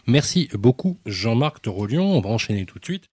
[0.07, 2.05] Merci beaucoup Jean-Marc Torolion.
[2.05, 3.05] On va enchaîner tout de suite.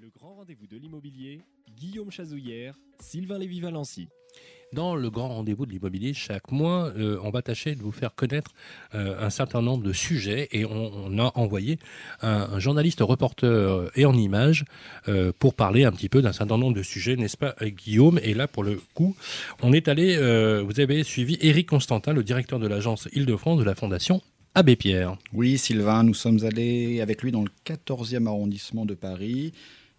[0.00, 1.40] Le grand rendez-vous de l'immobilier,
[1.76, 4.08] Guillaume Chazouillère, Sylvain Lévy-Valency.
[4.72, 8.14] Dans le grand rendez-vous de l'immobilier, chaque mois, euh, on va tâcher de vous faire
[8.16, 8.52] connaître
[8.94, 11.78] euh, un certain nombre de sujets et on, a envoyé
[12.20, 14.64] un, journaliste reporter et en images
[15.08, 18.18] euh, pour parler un petit peu d'un certain nombre de sujets, n'est-ce pas, Guillaume?
[18.24, 19.14] Et là, pour le coup,
[19.62, 20.16] on est allé,
[20.62, 24.20] vous avez suivi Éric Constantin, le directeur de l'agence Île-de-France de la Fondation
[24.56, 25.16] Abbé Pierre.
[25.32, 29.52] Oui, Sylvain, nous sommes allés avec lui dans le 14e arrondissement de Paris.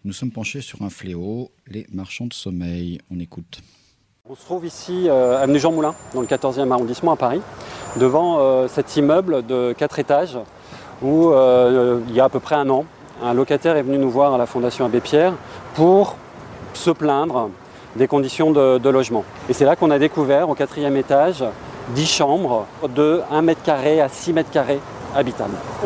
[0.04, 2.98] Nous sommes penchés sur un fléau, les marchands de sommeil.
[3.10, 3.60] On écoute.
[4.30, 7.40] On se trouve ici euh, avenue Jean Moulin, dans le 14e arrondissement à Paris,
[7.96, 10.38] devant euh, cet immeuble de 4 étages
[11.00, 12.84] où euh, il y a à peu près un an,
[13.22, 15.32] un locataire est venu nous voir à la Fondation Abbé Pierre
[15.72, 16.16] pour
[16.74, 17.48] se plaindre
[17.96, 19.24] des conditions de, logement.
[19.48, 21.42] Et c'est là qu'on a découvert au quatrième étage
[21.94, 24.80] 10 chambres de 1 mètre carré à 6 mètres carrés.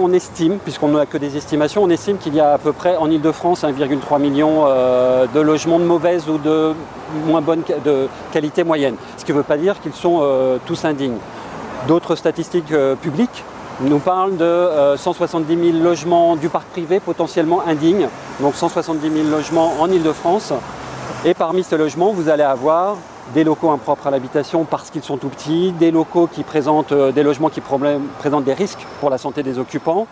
[0.00, 2.96] On estime, puisqu'on n'a que des estimations, on estime qu'il y a à peu près
[2.96, 6.74] en Ile-de-France 1,3 million euh, de logements de mauvaise ou de
[7.26, 8.96] moins bonne de qualité moyenne.
[9.16, 11.18] Ce qui ne veut pas dire qu'ils sont euh, tous indignes.
[11.86, 13.44] D'autres statistiques euh, publiques
[13.80, 18.08] nous parlent de 170 000 logements du parc privé potentiellement indignes,
[18.40, 20.52] donc 170 000 logements en Ile-de-France.
[21.24, 22.96] Et parmi ces logements, vous allez avoir
[23.34, 27.12] des locaux impropres à l'habitation parce qu'ils sont tout petits, des locaux qui présentent euh,
[27.12, 30.06] des logements qui présentent des risques pour la santé des occupants,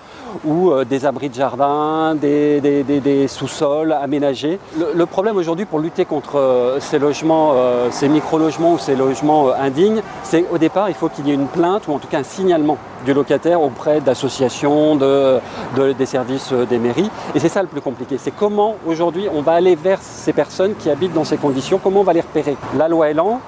[0.44, 4.58] ou euh, des abris de jardin, des, sous-sols aménagés.
[4.94, 7.54] Le, problème aujourd'hui pour lutter contre euh, ces logements,
[7.90, 11.48] ces micro-logements ou ces logements indignes, c'est au départ il faut qu'il y ait une
[11.48, 17.10] plainte ou en tout cas un signalement du locataire auprès d'associations, des services des mairies.
[17.34, 18.16] Et c'est ça le plus compliqué.
[18.18, 22.00] C'est comment aujourd'hui on va aller vers ces personnes qui habitent dans ces conditions, comment
[22.00, 22.56] on va les repérer?
[23.04, 23.40] Elan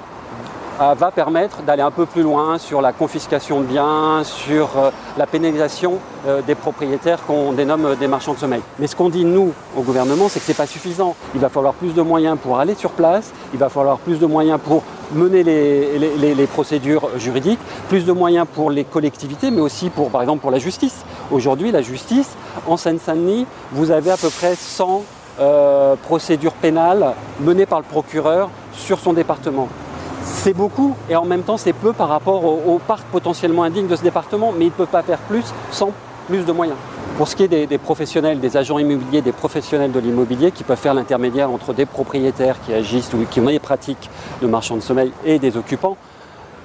[0.81, 4.91] euh, va permettre d'aller un peu plus loin sur la confiscation de biens, sur euh,
[5.19, 8.62] la pénalisation euh, des propriétaires qu'on dénomme des marchands de sommeil.
[8.79, 11.15] Mais ce qu'on dit nous au gouvernement, c'est que ce n'est pas suffisant.
[11.35, 14.25] Il va falloir plus de moyens pour aller sur place, il va falloir plus de
[14.25, 17.61] moyens pour mener les, procédures juridiques,
[17.91, 21.05] plus de moyens pour les collectivités, mais aussi pour, par exemple, pour la justice.
[21.31, 22.31] Aujourd'hui, la justice,
[22.67, 25.03] en Seine-Saint-Denis, vous avez à peu près 100
[26.03, 29.68] procédures pénales menées par le procureur sur son département
[30.25, 33.97] c'est beaucoup et en même temps c'est peu par rapport au, parc potentiellement indigne de
[33.97, 35.92] ce département, mais ils ne peuvent pas faire plus sans
[36.27, 36.77] plus de moyens.
[37.18, 40.64] Pour ce qui est des, des, professionnels, des agents immobiliers, des professionnels de l'immobilier qui
[40.64, 44.09] peuvent faire l'intermédiaire entre des propriétaires qui agissent ou qui ont des pratiques
[44.40, 45.97] de marchands de sommeil et des occupants,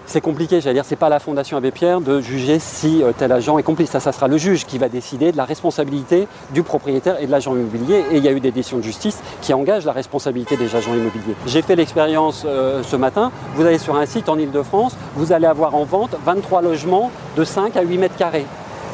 [0.08, 3.32] c'est compliqué, j'allais dire, c'est pas la Fondation Abbé Pierre de juger si euh, tel
[3.34, 3.90] agent est complice.
[3.90, 7.32] Ça, ça sera le juge qui va décider de la responsabilité du propriétaire et de
[7.32, 8.06] l'agent immobilier.
[8.12, 10.94] Et il y a eu des décisions de justice qui engagent la responsabilité des agents
[10.94, 11.36] immobiliers.
[11.46, 13.32] J'ai fait l'expérience euh, ce matin.
[13.56, 17.44] Vous allez sur un site en Ile-de-France, vous allez avoir en vente 23 logements de
[17.44, 18.46] 5 à 8 mètres carrés.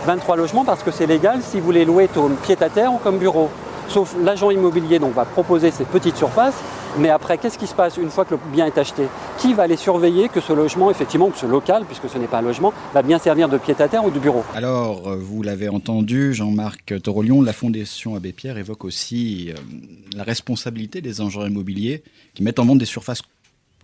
[0.07, 3.49] 23 logements parce que c'est légal si vous les louez comme pied-à-terre ou comme bureau.
[3.89, 6.55] Sauf l'agent immobilier donc, va proposer cette petite surface
[6.99, 9.07] mais après, qu'est-ce qui se passe une fois que le bien est acheté?
[9.39, 12.39] Qui va aller surveiller que ce logement, effectivement, que ce local, puisque ce n'est pas
[12.39, 14.43] un logement, va bien servir de pied-à-terre ou de bureau?
[14.53, 19.55] Alors, euh, vous l'avez entendu, Jean-Marc Torolion, la Fondation Abbé Pierre évoque aussi euh,
[20.15, 22.03] la responsabilité des agents immobiliers
[22.35, 23.23] qui mettent en vente des surfaces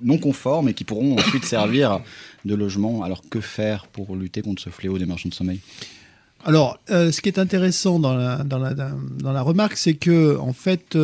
[0.01, 2.01] non conformes et qui pourront ensuite servir
[2.45, 3.01] de logement.
[3.03, 5.61] Alors, que faire pour lutter contre ce fléau des marchands de sommeil?
[6.45, 10.95] Alors, euh, ce qui est intéressant dans la, remarque, c'est que, en fait,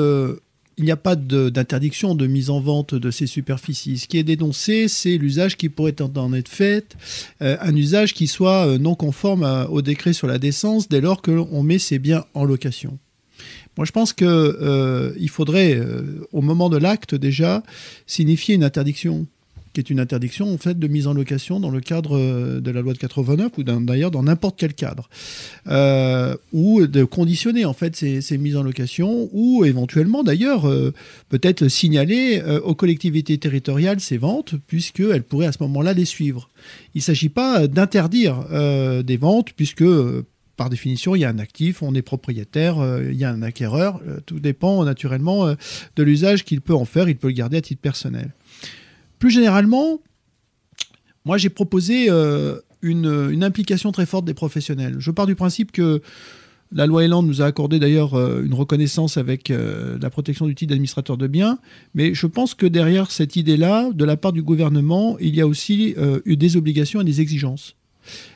[0.78, 4.00] il n'y a pas d'interdiction de, mise en vente de ces superficies.
[4.00, 6.96] Ce qui est dénoncé, c'est l'usage qui pourrait en être fait,
[7.42, 11.22] euh, un usage qui soit euh, non conforme au décret sur la décence dès lors
[11.22, 12.98] qu'on met ces biens en location.
[13.78, 15.80] Moi, je pense qu'il euh, faudrait,
[16.32, 17.64] au moment de l'acte déjà,
[18.08, 19.28] signifier une interdiction
[19.76, 22.72] qui est une interdiction en fait de mise en location dans le cadre euh, de
[22.72, 25.10] la loi de 89 ou d'ailleurs dans n'importe quel cadre,
[25.68, 30.94] euh, ou de conditionner en fait ces, mises en location, ou éventuellement d'ailleurs euh,
[31.28, 36.50] peut-être signaler aux collectivités territoriales ces ventes, puisqu'elles pourraient à ce moment-là les suivre.
[36.94, 38.46] Il ne s'agit pas d'interdire
[39.04, 39.84] des ventes, puisque
[40.56, 42.78] par définition, il y a un actif, on est propriétaire,
[43.10, 44.00] il y a un acquéreur.
[44.26, 47.10] tout dépend naturellement de l'usage qu'il peut en faire.
[47.10, 48.32] Il peut le garder à titre personnel.
[49.20, 50.00] Plus généralement,
[51.24, 54.96] moi j'ai proposé euh, une, implication très forte des professionnels.
[55.00, 56.02] Je pars du principe que
[56.72, 60.56] la loi Elan nous a accordé d'ailleurs euh, une reconnaissance avec euh, la protection du
[60.56, 61.60] titre d'administrateur de biens,
[61.94, 65.48] mais je pense que derrière cette idée-là, de la part du gouvernement, il y a
[65.48, 67.76] aussi eu des obligations et des exigences.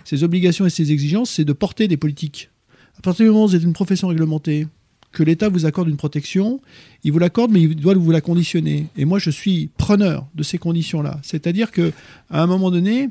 [0.03, 2.49] Ces obligations et ces exigences, c'est de porter des politiques.
[2.97, 4.67] À partir du moment où vous êtes une profession réglementée,
[5.11, 6.61] que l'État vous accorde une protection,
[7.03, 8.87] il vous l'accorde, mais il doit vous la conditionner.
[8.97, 11.19] Et moi, je suis preneur de ces conditions-là.
[11.23, 11.91] C'est-à-dire que,
[12.29, 13.09] à un moment donné,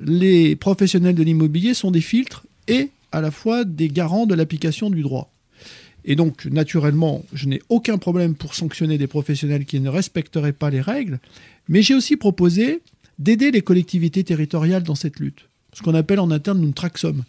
[0.00, 4.90] les professionnels de l'immobilier sont des filtres et à la fois des garants de l'application
[4.90, 5.30] du droit.
[6.04, 10.70] Et donc, naturellement, je n'ai aucun problème pour sanctionner des professionnels qui ne respecteraient pas
[10.70, 11.18] les règles,
[11.68, 12.82] mais j'ai aussi proposé
[13.18, 15.48] d'aider les collectivités territoriales dans cette lutte.
[15.72, 17.24] Ce qu'on appelle en interne une traxom.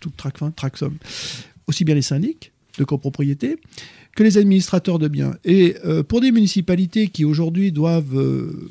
[0.00, 0.96] Tout trac, traxom.
[1.66, 3.56] Aussi bien les syndics de copropriété
[4.16, 5.34] que les administrateurs de biens.
[5.44, 8.70] Et euh, pour des municipalités qui aujourd'hui doivent euh,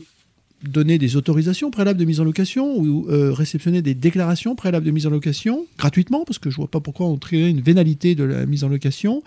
[0.64, 4.92] donner des autorisations préalables de mise en location ou euh, réceptionner des déclarations préalables de
[4.92, 8.16] mise en location gratuitement, parce que je ne vois pas pourquoi on créerait une vénalité
[8.16, 9.22] de la mise en location,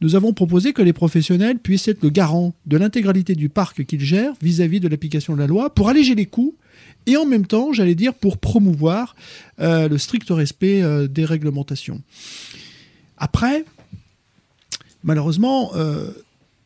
[0.00, 4.04] nous avons proposé que les professionnels puissent être le garant de l'intégralité du parc qu'ils
[4.04, 6.54] gèrent vis-à-vis de l'application de la loi pour alléger les coûts
[7.06, 9.14] et en même temps, j'allais dire, pour promouvoir
[9.58, 12.00] le strict respect des réglementations.
[13.18, 13.64] Après,
[15.04, 16.10] malheureusement, euh,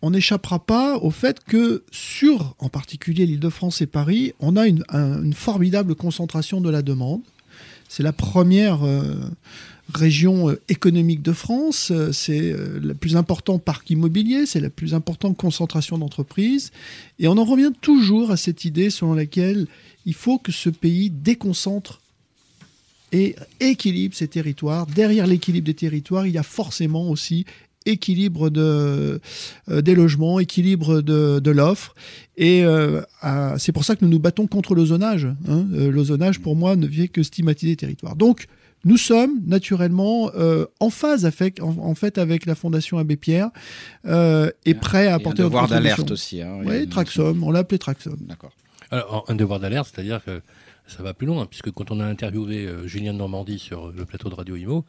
[0.01, 4.85] on n'échappera pas au fait que sur, en particulier l'Île-de-France et Paris, on a une,
[5.35, 7.20] formidable concentration de la demande.
[7.88, 9.16] C'est la première euh,
[9.92, 15.37] région euh, économique de France, c'est le plus important parc immobilier, c'est la plus importante
[15.37, 16.70] concentration d'entreprises.
[17.18, 19.66] Et on en revient toujours à cette idée selon laquelle
[20.07, 22.01] il faut que ce pays déconcentre
[23.11, 24.87] et équilibre ces territoires.
[24.87, 27.46] Derrière l'équilibre des territoires, il y a forcément aussi
[27.88, 29.20] équilibre de,
[29.70, 31.94] euh, des logements, équilibre de, de l'offre.
[32.37, 33.03] Et euh,
[33.59, 35.27] c'est pour ça que nous nous battons contre l'ozonage.
[35.48, 35.66] Hein.
[35.72, 38.16] Euh, l'ozonage, pour moi, ne vient que stigmatiser les territoires.
[38.16, 38.46] Donc,
[38.85, 40.31] nous sommes naturellement
[40.79, 43.51] en phase avec, en, fait avec la Fondation Abbé Pierre
[44.07, 45.83] et prêts à apporter notre contribution.
[45.83, 46.42] d'alerte aussi.
[46.42, 48.16] Hein, oui, Traxom, on l'a appelé Traxom.
[48.20, 48.53] D'accord.
[48.92, 50.40] Alors, un devoir d'alerte, c'est-à-dire que
[50.88, 54.05] ça va plus loin, puisque quand on a interviewé euh, Julien de Normandie sur le
[54.05, 54.85] plateau de Radio Imo,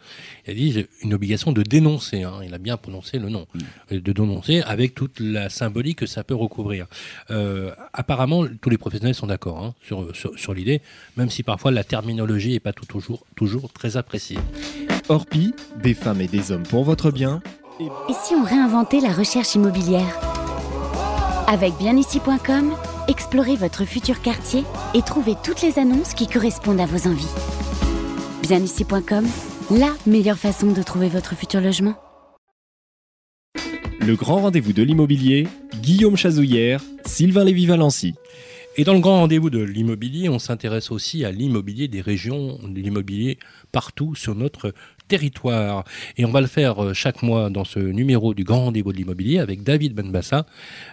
[0.48, 3.98] il a dit une obligation de dénoncer, hein, il a bien prononcé le nom, mm.
[3.98, 6.88] de dénoncer avec toute la symbolique que ça peut recouvrir.
[7.32, 10.82] Euh, apparemment, tous les professionnels sont d'accord hein, sur, sur, l'idée,
[11.18, 14.40] même si parfois la terminologie n'est pas tout, toujours, toujours très appréciée.
[15.10, 17.42] Orpi, des femmes et des hommes pour votre bien.
[17.80, 20.20] Et si on réinventait la recherche immobilière?
[21.48, 22.74] Avec bienici.com,
[23.08, 27.26] explorez votre futur quartier et trouvez toutes les annonces qui correspondent à vos envies.
[28.42, 29.26] Bienici.com,
[29.72, 31.96] la meilleure façon de trouver votre futur logement.
[34.02, 35.48] Le grand rendez-vous de l'immobilier,
[35.82, 38.16] Guillaume Chazouillère, Sylvain Lévy-Valency.
[38.78, 42.80] Et dans le grand rendez-vous de l'immobilier, on s'intéresse aussi à l'immobilier des régions, de
[42.80, 43.38] l'immobilier
[43.72, 44.74] partout sur notre
[45.10, 45.84] territoire.
[46.18, 48.98] Et on va le faire euh, chaque mois dans ce numéro du Grand Rendez-vous de
[48.98, 50.46] l'immobilier avec David Benbassa,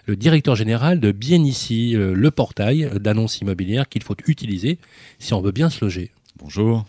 [0.07, 4.79] le directeur général de Bien Ici, euh, le portail d'annonces immobilières qu'il faut utiliser
[5.21, 6.11] si on veut bien se loger.
[6.43, 6.85] Bonjour.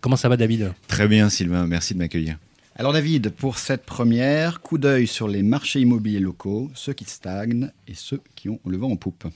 [0.00, 0.72] Comment ça va David?
[0.86, 2.38] Très bien Sylvain, merci de m'accueillir.
[2.80, 7.72] Alors David, pour cette première, coup d'œil sur les marchés immobiliers locaux, ceux qui stagnent
[7.88, 9.26] et ceux qui ont le vent en poupe.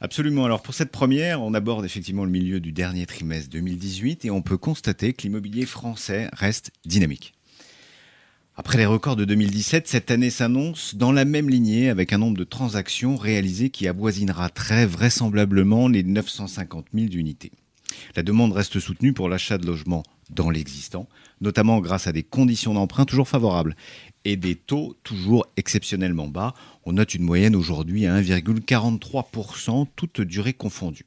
[0.00, 0.44] Absolument.
[0.44, 4.42] Alors pour cette première, on aborde effectivement le milieu du dernier trimestre 2018 et on
[4.42, 7.34] peut constater que l'immobilier français reste dynamique.
[8.56, 12.36] Après les records de 2017, cette année s'annonce dans la même lignée avec un nombre
[12.36, 17.52] de transactions réalisées qui avoisinera très vraisemblablement les 950 000 unités.
[18.16, 21.08] La demande reste soutenue pour l'achat de logements dans l'existant,
[21.42, 23.76] notamment grâce à des conditions d'emprunt toujours favorables
[24.24, 26.54] et des taux toujours exceptionnellement bas.
[26.84, 31.06] On note une moyenne aujourd'hui à 1,43%, toute durée confondue.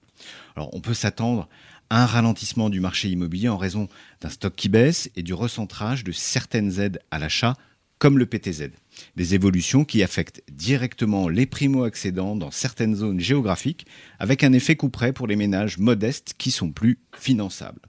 [0.56, 1.48] Alors on peut s'attendre
[1.90, 3.88] à un ralentissement du marché immobilier en raison
[4.22, 7.56] d'un stock qui baisse et du recentrage de certaines aides à l'achat
[7.98, 8.72] comme le PTZ.
[9.16, 13.86] Des évolutions qui affectent directement les primo-accédants dans certaines zones géographiques,
[14.20, 17.82] avec un effet couperet pour les ménages modestes qui sont plus finançables.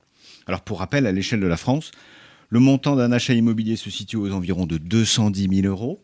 [0.46, 1.90] Alors pour rappel, à l'échelle de la France,
[2.48, 6.02] le montant d'un achat immobilier se situe aux environs de 210 000 euros,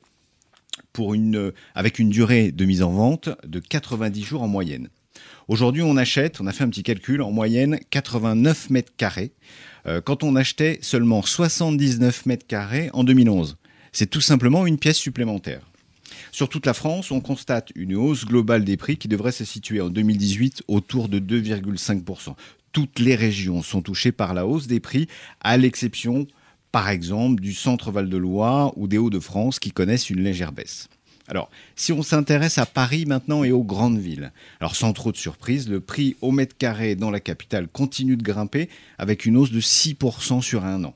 [0.93, 4.89] pour une, avec une durée de mise en vente de 90 jours en moyenne.
[5.49, 9.33] Aujourd'hui, on achète, on a fait un petit calcul, en moyenne 89 mètres carrés,
[9.87, 13.57] euh, quand on achetait seulement 79 mètres carrés en 2011.
[13.93, 15.69] C'est tout simplement une pièce supplémentaire.
[16.31, 19.81] Sur toute la France, on constate une hausse globale des prix qui devrait se situer
[19.81, 22.35] en 2018 autour de 2,5%
[22.73, 25.09] toutes les régions sont touchées par la hausse des prix,
[25.41, 26.27] à l'exception,
[26.73, 30.89] par exemple, du centre Val-de-Loire ou des Hauts-de-France qui connaissent une légère baisse.
[31.29, 35.17] Alors, si on s'intéresse à Paris maintenant et aux grandes villes, alors sans trop de
[35.17, 39.53] surprise, le prix au mètre carré dans la capitale continue de grimper avec une hausse
[39.53, 40.95] de 6% sur un an.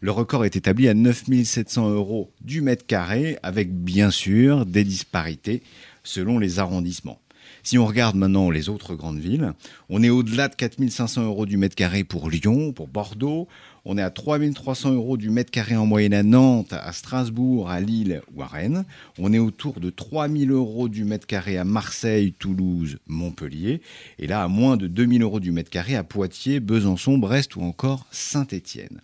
[0.00, 5.62] Le record est établi à 9700 euros du mètre carré, avec bien sûr des disparités
[6.04, 7.21] selon les arrondissements.
[7.64, 9.52] Si on regarde maintenant les autres grandes villes,
[9.88, 13.46] on est au-delà de 4500 euros du mètre carré pour Lyon, pour Bordeaux.
[13.84, 17.80] On est à 3300 euros du mètre carré en moyenne à Nantes, à Strasbourg, à
[17.80, 18.84] Lille ou à Rennes.
[19.16, 23.80] On est autour de 3000 euros du mètre carré à Marseille, Toulouse, Montpellier.
[24.18, 27.62] Et là, à moins de 2000 euros du mètre carré à Poitiers, Besançon, Brest ou
[27.62, 29.00] encore Saint-Étienne.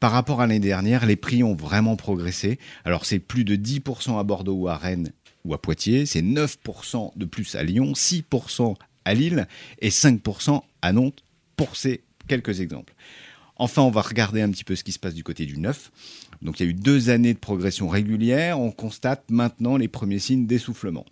[0.00, 2.58] Par rapport à l'année dernière, les prix ont vraiment progressé.
[2.84, 5.12] Alors c'est plus de 10% à Bordeaux ou à Rennes
[5.44, 9.46] ou à Poitiers, c'est 9% de plus à Lyon, 6% à Lille
[9.80, 11.22] et 5% à Nantes,
[11.56, 12.94] pour ces quelques exemples.
[13.56, 15.92] Enfin, on va regarder un petit peu ce qui se passe du côté du neuf.
[16.42, 20.18] Donc il y a eu deux années de progression régulière, on constate maintenant les premiers
[20.18, 21.06] signes d'essoufflement.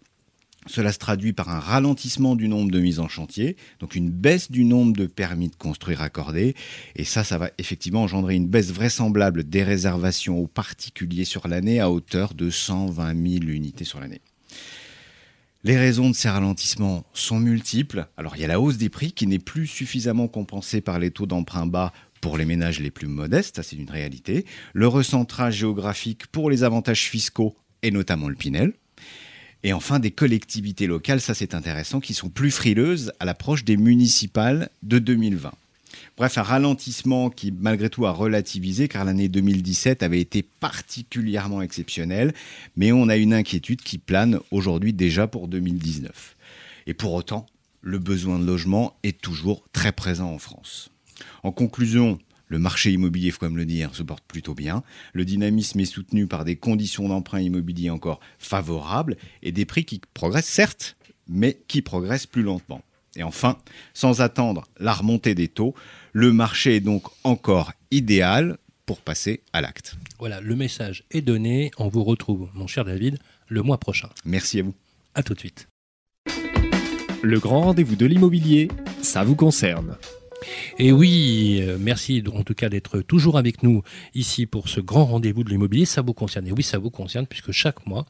[0.67, 4.51] Cela se traduit par un ralentissement du nombre de mises en chantier, donc une baisse
[4.51, 6.55] du nombre de permis de construire accordés.
[6.95, 11.81] Et ça, ça va effectivement engendrer une baisse vraisemblable des réservations aux particuliers sur l'année
[11.81, 14.21] à hauteur de 120 000 unités sur l'année.
[15.65, 18.07] Les raisons de ces ralentissements sont multiples.
[18.17, 21.13] Alors il y a la hausse des prix qui n'est plus suffisamment compensée par les
[21.13, 24.45] taux d'emprunt bas pour les ménages les plus modestes, ça c'est une réalité.
[24.75, 28.75] Le recentrage géographique pour les avantages fiscaux et notamment le Pinel.
[29.65, 33.77] Et enfin, des collectivités locales, ça c'est intéressant, qui sont plus frileuses à l'approche des
[33.77, 35.53] municipales de 2020.
[36.17, 42.35] Bref, un ralentissement qui malgré tout a relativisé car l'année 2017 avait été particulièrement exceptionnelle,
[42.77, 46.37] mais on a une inquiétude qui plane aujourd'hui déjà pour 2019.
[46.87, 47.47] Et pour autant,
[47.81, 50.91] le besoin de logement est toujours très présent en France.
[51.43, 52.19] En conclusion,
[52.53, 54.83] Le marché immobilier, il faut quand même le dire, se porte plutôt bien.
[55.15, 60.03] Le dynamisme est soutenu par des conditions d'emprunt immobilier encore favorables et des prix qui
[60.13, 60.95] progressent certes,
[61.27, 62.83] mais qui progressent plus lentement.
[63.17, 63.57] Et enfin,
[63.95, 65.75] sans attendre la remontée des taux,
[66.13, 69.97] le marché est donc encore idéal pour passer à l'acte.
[70.19, 71.71] Voilà, le message est donné.
[71.79, 74.11] On vous retrouve, mon cher David, le mois prochain.
[74.27, 74.75] Merci à vous.
[75.15, 75.69] À tout de suite.
[77.23, 78.69] Le grand rendez-vous de l'immobilier,
[79.01, 79.97] ça vous concerne.
[80.79, 83.83] Et oui, euh, merci en tout cas d'être toujours avec nous
[84.15, 85.85] ici pour ce grand rendez-vous de l'immobilier.
[85.85, 86.47] Ça vous concerne.
[86.47, 88.07] Et oui, ça vous concerne puisque chaque mois,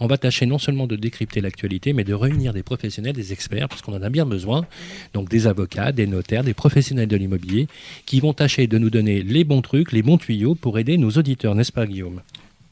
[0.00, 3.68] on va tâcher non seulement de décrypter l'actualité, mais de réunir des professionnels, des experts,
[3.68, 4.66] parce qu'on en a bien besoin.
[5.12, 7.66] Donc des avocats, des notaires, des professionnels de l'immobilier
[8.06, 11.10] qui vont tâcher de nous donner les bons trucs, les bons tuyaux pour aider nos
[11.10, 12.20] auditeurs, n'est-ce pas Guillaume?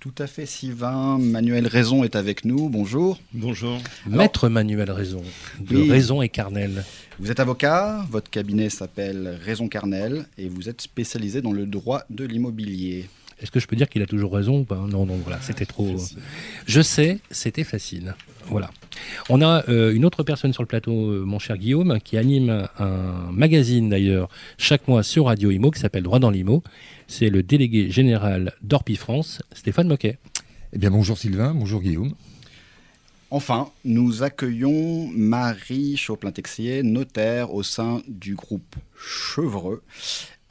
[0.02, 1.16] Tout à fait, Sylvain.
[1.16, 2.68] Manuel Raison est avec nous.
[2.68, 3.20] Bonjour.
[3.32, 3.78] Bonjour.
[4.04, 5.22] Maître Manuel Raison,
[5.60, 5.88] de Oui.
[5.88, 6.84] Raison et Carnel.
[7.20, 12.02] Vous êtes avocat, votre cabinet s'appelle Raison Carnel et vous êtes spécialisé dans le droit
[12.10, 13.08] de l'immobilier.
[13.42, 14.76] Est-ce que je peux dire qu'il a toujours raison ou pas?
[14.76, 15.96] Non, non, voilà, c'était trop.
[16.66, 18.14] Je sais, c'était facile.
[18.46, 18.70] Voilà.
[19.28, 22.68] On a euh, une autre personne sur le plateau, euh, mon cher Guillaume, qui anime
[22.78, 24.28] un magazine d'ailleurs
[24.58, 26.62] chaque mois sur Radio Imo qui s'appelle Droit dans l'Imo.
[27.08, 30.18] C'est le délégué général d'Orpi France, Stéphane Moquet.
[30.72, 32.14] Eh bien, bonjour Sylvain, bonjour Guillaume.
[33.30, 39.82] Enfin, nous accueillons Marie Chauplin-Texier, notaire au sein du groupe Chevreux.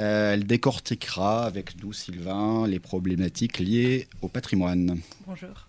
[0.01, 4.99] Euh, elle décortiquera avec nous, Sylvain, les problématiques liées au patrimoine.
[5.27, 5.67] Bonjour.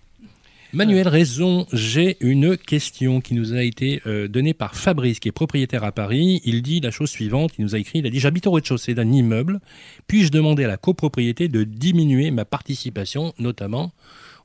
[0.72, 5.33] Manuel Raison, j'ai une question qui nous a été euh, donnée par Fabrice, qui est
[5.33, 6.41] propriétaire à Paris.
[6.47, 8.95] Il dit la chose suivante, il nous a écrit, il a dit j'habite au rez-de-chaussée
[8.95, 9.61] d'un immeuble,
[10.07, 13.93] puis-je demander à la copropriété de diminuer ma participation, notamment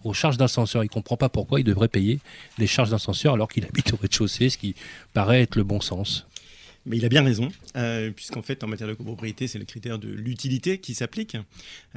[0.04, 0.84] aux charges d'ascenseur?
[0.84, 2.20] Il ne comprend pas pourquoi il devrait payer
[2.58, 4.76] des charges d'ascenseur alors qu'il habite au rez-de-chaussée, ce qui
[5.14, 6.27] paraît être le bon sens.
[6.88, 10.00] Mais il a bien raison, euh, puisqu'en fait, en matière de copropriété, c'est le critère
[10.00, 11.36] de l'utilité qui s'applique.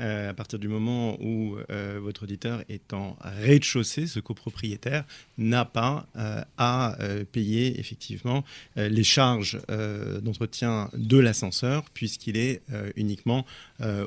[0.01, 5.05] Euh, à partir du moment où euh, votre auditeur est en rez-de-chaussée, ce copropriétaire
[5.39, 6.07] n'a pas
[6.59, 6.97] à
[7.33, 8.45] payer effectivement
[8.77, 9.61] les charges
[10.23, 12.63] d'entretien de l'ascenseur, puisqu'il est
[12.97, 13.47] uniquement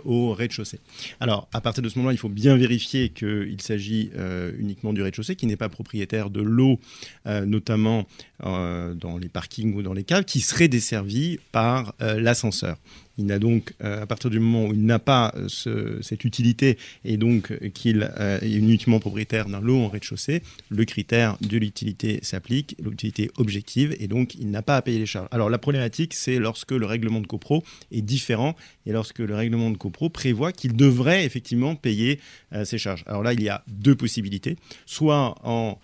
[0.05, 0.79] au rez-de-chaussée.
[1.19, 4.11] Alors, à partir de ce moment-là, il faut bien vérifier qu'il s'agit
[4.59, 6.79] uniquement du rez-de-chaussée, qui n'est pas propriétaire de l'eau,
[7.25, 8.05] notamment
[8.39, 12.77] dans les parkings ou dans les caves, qui serait desservi par euh, l'ascenseur.
[13.17, 16.25] Il n'a donc, euh, à partir du moment où il n'a pas euh, ce- cette
[16.25, 18.09] utilité et donc euh, qu'il
[18.41, 24.07] est uniquement propriétaire d'un lot en rez-de-chaussée, le critère de l'utilité s'applique, l'utilité objective, et
[24.07, 25.27] donc il n'a pas à payer les charges.
[25.31, 28.55] Alors la problématique, c'est lorsque le règlement de copro est différent
[28.85, 32.19] et lorsque le règlement de copro prévoit qu'il devrait effectivement payer
[32.65, 33.03] ces charges.
[33.07, 34.57] Alors là, il y a deux possibilités.
[34.85, 35.79] Soit en,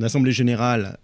[0.00, 0.98] assemblée générale,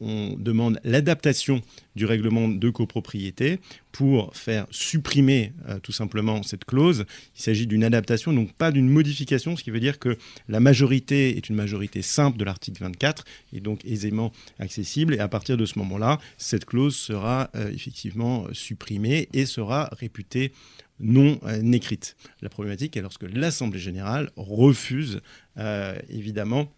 [0.00, 1.62] on demande l'adaptation
[1.96, 3.58] du règlement de copropriété
[3.94, 7.06] pour faire supprimer euh, tout simplement cette clause.
[7.36, 10.18] Il s'agit d'une adaptation, donc pas d'une modification, ce qui veut dire que
[10.48, 15.14] la majorité est une majorité simple de l'article 24 et donc aisément accessible.
[15.14, 20.52] Et à partir de ce moment-là, cette clause sera euh, effectivement supprimée et sera réputée
[20.98, 22.16] non euh, écrite.
[22.42, 25.20] La problématique est lorsque l'Assemblée générale refuse
[26.10, 26.72] évidemment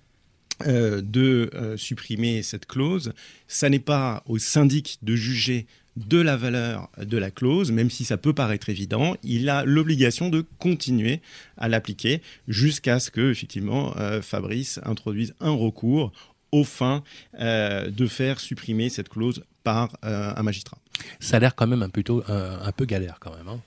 [0.66, 3.14] de supprimer cette clause.
[3.48, 8.04] Ça n'est pas au syndic de juger de la valeur de la clause, même si
[8.04, 11.20] ça peut paraître évident, il a l'obligation de continuer
[11.56, 16.12] à l'appliquer jusqu'à ce que effectivement euh, Fabrice introduise un recours
[16.52, 17.02] aux fins
[17.40, 20.78] euh, de faire supprimer cette clause par euh, un magistrat.
[21.18, 23.48] Ça a l'air quand même un, plutôt, un, un peu galère quand même.
[23.48, 23.60] hein.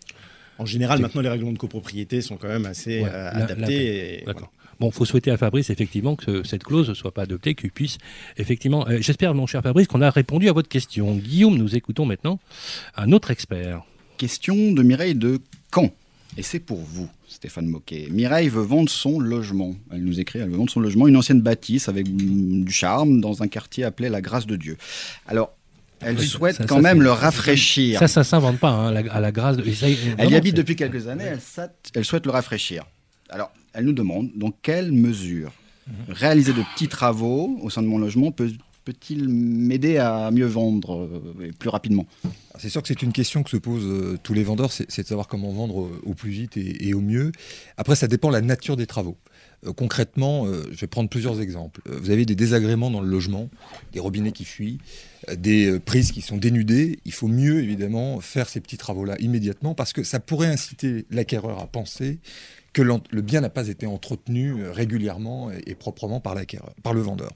[0.59, 4.23] En général, maintenant, les règlements de copropriété sont quand même assez Ouais, euh, adaptés.
[4.23, 4.25] et.
[4.80, 7.71] Bon, il faut souhaiter à Fabrice effectivement que cette clause ne soit pas adoptée, qu'il
[7.71, 7.97] puisse
[8.38, 8.88] effectivement.
[8.88, 11.15] euh, J'espère, mon cher Fabrice, qu'on a répondu à votre question.
[11.15, 12.39] Guillaume, nous écoutons maintenant
[12.95, 13.84] un autre expert.
[14.17, 15.39] Question de Mireille de
[15.73, 15.91] Caen.
[16.38, 18.07] Et c'est pour vous, Stéphane Moquet.
[18.11, 19.75] Mireille veut vendre son logement.
[19.91, 23.19] Elle nous écrit, elle veut vendre son logement, une ancienne bâtisse avec mm, du charme
[23.19, 24.77] dans un quartier appelé la Grâce de Dieu.
[25.27, 25.51] Alors,
[26.01, 27.99] elle Oui, souhaite ça- quand ça, même le rafraîchir.
[27.99, 29.63] Ça, ça s'invente pas hein, à la grâce de.
[30.17, 31.39] Elle y habite depuis quelques années, elle,
[31.95, 32.86] elle souhaite le rafraîchir.
[33.30, 35.53] Alors, elle nous demande dans quelle mesure
[36.07, 38.51] réaliser de petits travaux au sein de mon logement peut,
[38.86, 42.05] peut-il m'aider à mieux vendre euh, et plus rapidement?
[42.57, 45.07] C'est sûr que c'est une question que se posent euh, tous les vendeurs, c'est de
[45.07, 47.32] savoir comment vendre euh, au plus vite et, et au mieux.
[47.78, 49.17] Après, ça dépend de la nature des travaux.
[49.76, 51.82] Concrètement, je vais prendre plusieurs exemples.
[51.86, 53.49] Vous avez des désagréments dans le logement,
[53.91, 54.78] des robinets qui fuient,
[55.36, 56.99] des prises qui sont dénudées.
[57.03, 61.59] Il faut mieux, évidemment, faire ces petits travaux-là immédiatement parce que ça pourrait inciter l'acquéreur
[61.59, 62.20] à penser
[62.74, 66.93] que le bien n'a pas été entretenu euh, régulièrement et, et proprement par l'acquéreur, par
[66.93, 67.32] le vendeur.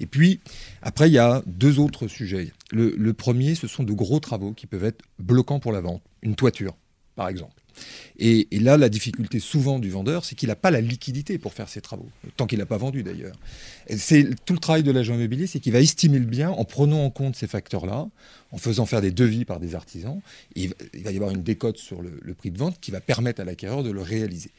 [0.00, 0.40] Et puis,
[0.82, 2.52] après, il y a deux autres sujets.
[2.70, 6.02] Le, le premier, ce sont de gros travaux qui peuvent être bloquants pour la vente.
[6.22, 6.76] Une toiture,
[7.14, 7.54] par exemple.
[8.18, 11.68] Et, là, la difficulté souvent du vendeur, c'est qu'il n'a pas la liquidité pour faire
[11.68, 13.36] ses travaux, tant qu'il n'a pas vendu d'ailleurs.
[13.88, 17.04] C'est tout le travail de l'agent immobilier, c'est qu'il va estimer le bien en prenant
[17.04, 18.08] en compte ces facteurs-là,
[18.50, 20.20] en faisant faire des devis par des artisans.
[20.56, 23.44] il va y avoir une décote sur le, prix de vente qui va permettre à
[23.44, 24.50] l'acquéreur de le réaliser.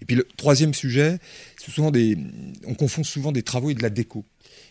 [0.00, 1.18] Et puis le troisième sujet,
[2.66, 4.24] on confond souvent des travaux et de la déco.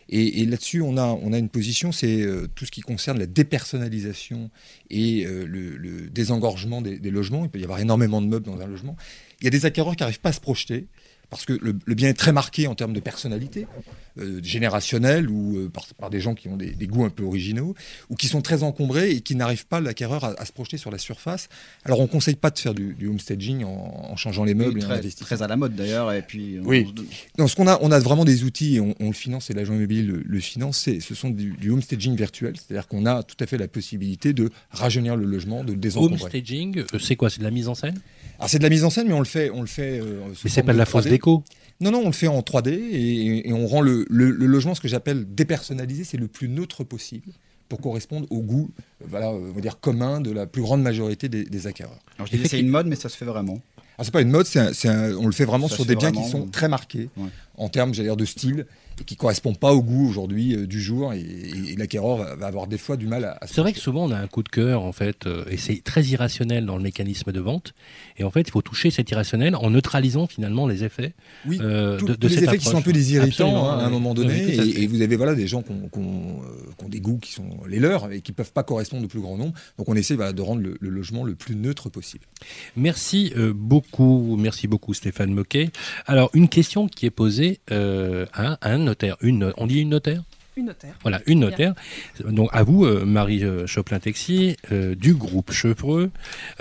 [0.08, 4.52] Et, là-dessus, on a, une position, c'est euh, tout ce qui concerne la dépersonnalisation
[4.92, 7.44] et euh, le, désengorgement des, des, logements.
[7.44, 8.96] Il peut y avoir énormément de meubles dans un logement.
[9.42, 10.86] Il y a des acquéreurs qui n'arrivent pas à se projeter
[11.30, 13.68] parce que le, bien est très marqué en termes de personnalité,
[14.20, 17.76] euh, générationnelle ou euh, par, des gens qui ont des, goûts un peu originaux,
[18.10, 20.98] ou qui sont très encombrés et qui n'arrivent pas, l'acquéreur, à, se projeter sur la
[20.98, 21.50] surface.
[21.84, 24.80] Alors on ne conseille pas de faire du, homestaging en, changeant les meubles.
[24.80, 26.14] très, très à la mode d'ailleurs.
[26.14, 26.94] Et puis, oui.
[27.38, 27.48] On...
[27.48, 30.04] ce qu'on a, on a vraiment des outils, et on, le finance, et l'agent immobilier
[30.04, 34.34] le, finance, ce sont du, homestaging virtuel, c'est-à-dire qu'on a tout à fait la possibilité
[34.34, 36.22] de rajeunir le logement, de le désencombrer.
[36.22, 37.30] Homestaging, euh, c'est quoi?
[37.30, 38.00] C'est de la mise en scène?
[38.38, 40.00] Alors c'est de la mise en scène, mais on le fait, on le fait.
[40.00, 41.44] Euh, mais c'est pas de la fausse déco?
[41.82, 45.26] Non, non, on le fait en 3D et, on rend le, logement, ce que j'appelle
[45.34, 47.32] dépersonnalisé, c'est le plus neutre possible
[47.70, 48.70] pour correspondre au goût,
[49.02, 52.00] euh, voilà, on va dire commun de la plus grande majorité des, acquéreurs.
[52.18, 53.60] Alors je c'est une mode, mais ça se fait vraiment.
[53.98, 56.48] Ah, c'est pas une mode, c'est on le fait vraiment sur des biens qui sont
[56.48, 57.10] très marqués
[57.58, 58.66] en termes, j'allais dire, de style
[59.00, 62.78] et qui correspond pas au goût aujourd'hui euh, du jour et, l'acquéreur va, avoir des
[62.78, 64.92] fois du mal à, C'est vrai que souvent on a un coup de cœur en
[64.92, 67.74] fait euh, et c'est très irrationnel dans le mécanisme de vente.
[68.18, 71.14] Et en fait il faut toucher cet irrationnel en neutralisant finalement les effets
[71.46, 73.90] oui, euh, de, tous les effets qui sont un peu des irritants hein, à un
[73.90, 77.80] moment donné et, vous avez voilà des gens qui ont, des goûts qui sont les
[77.80, 79.54] leurs et qui peuvent pas correspondre au plus grand nombre.
[79.78, 82.26] Donc on essaie de rendre le, logement le plus neutre possible.
[82.76, 85.72] Merci beaucoup, merci beaucoup Stéphane Moquet.
[86.06, 89.18] Alors une question qui est posée à un notaire.
[89.22, 90.24] Une, on dit une notaire
[90.58, 90.96] une notaire.
[91.02, 91.74] Voilà, une notaire.
[92.24, 96.12] Donc à vous, euh, Marie euh, Choplin-Texier, euh, du groupe Chevreux.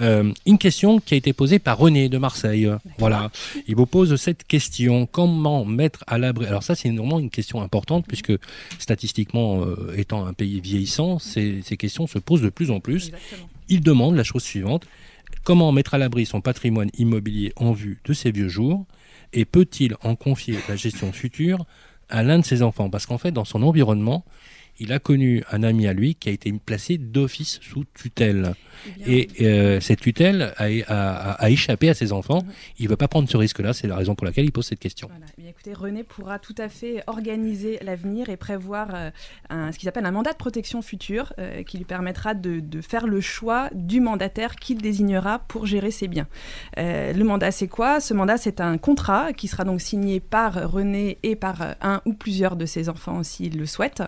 [0.01, 2.69] une question qui a été posée par René de Marseille.
[2.99, 3.31] Voilà,
[3.69, 6.47] il vous pose cette question comment mettre à l'abri?
[6.47, 8.33] Alors ça, c'est vraiment une question importante puisque
[8.79, 9.65] statistiquement,
[9.97, 13.13] étant un pays vieillissant, ces, ces, questions se posent de plus en plus.
[13.69, 14.87] Il demande la chose suivante
[15.45, 18.87] comment mettre à l'abri son patrimoine immobilier en vue de ses vieux jours?
[19.33, 21.67] Et peut-il en confier la gestion future
[22.09, 24.25] à l'un de ses enfants Parce qu'en fait, dans son environnement,
[24.81, 28.55] il a connu un ami à lui qui a été placé d'office sous tutelle.
[29.07, 32.45] Et euh, cette tutelle a, échappé à ses enfants.
[32.79, 33.73] Il ne veut pas prendre ce risque-là.
[33.73, 35.09] C'est la raison pour laquelle il pose cette question.
[35.73, 40.33] René pourra tout à fait organiser l'avenir et prévoir euh, ce qu'il appelle un mandat
[40.33, 45.39] de protection future euh, qui lui permettra de, faire le choix du mandataire qu'il désignera
[45.39, 46.27] pour gérer ses biens.
[46.77, 48.01] le mandat, c'est quoi?
[48.01, 52.13] Ce mandat, c'est un contrat qui sera donc signé par René et par un ou
[52.13, 54.03] plusieurs de ses enfants s'il le souhaite.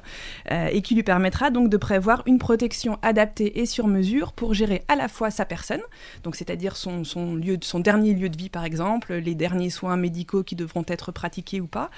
[0.51, 4.55] Euh, et qui lui permettra donc de prévoir une protection adaptée et sur mesure pour
[4.55, 5.81] gérer à la fois sa personne,
[6.23, 7.03] donc c'est-à-dire son
[7.81, 11.67] dernier lieu de vie par exemple, les derniers soins médicaux qui devront être pratiqués ou
[11.67, 11.91] pas,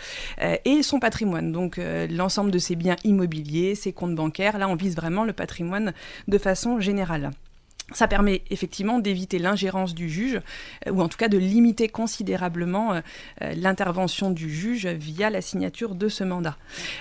[0.42, 4.58] euh, et son patrimoine, donc euh, l'ensemble de ses biens immobiliers, ses comptes bancaires.
[4.58, 5.92] Là, on vise vraiment le patrimoine
[6.28, 7.30] de façon générale.
[7.92, 10.42] Ça permet effectivement d'éviter l'ingérence du juge,
[10.86, 13.00] euh, ou en tout cas de limiter considérablement
[13.40, 16.56] l'intervention du juge via la signature de ce mandat.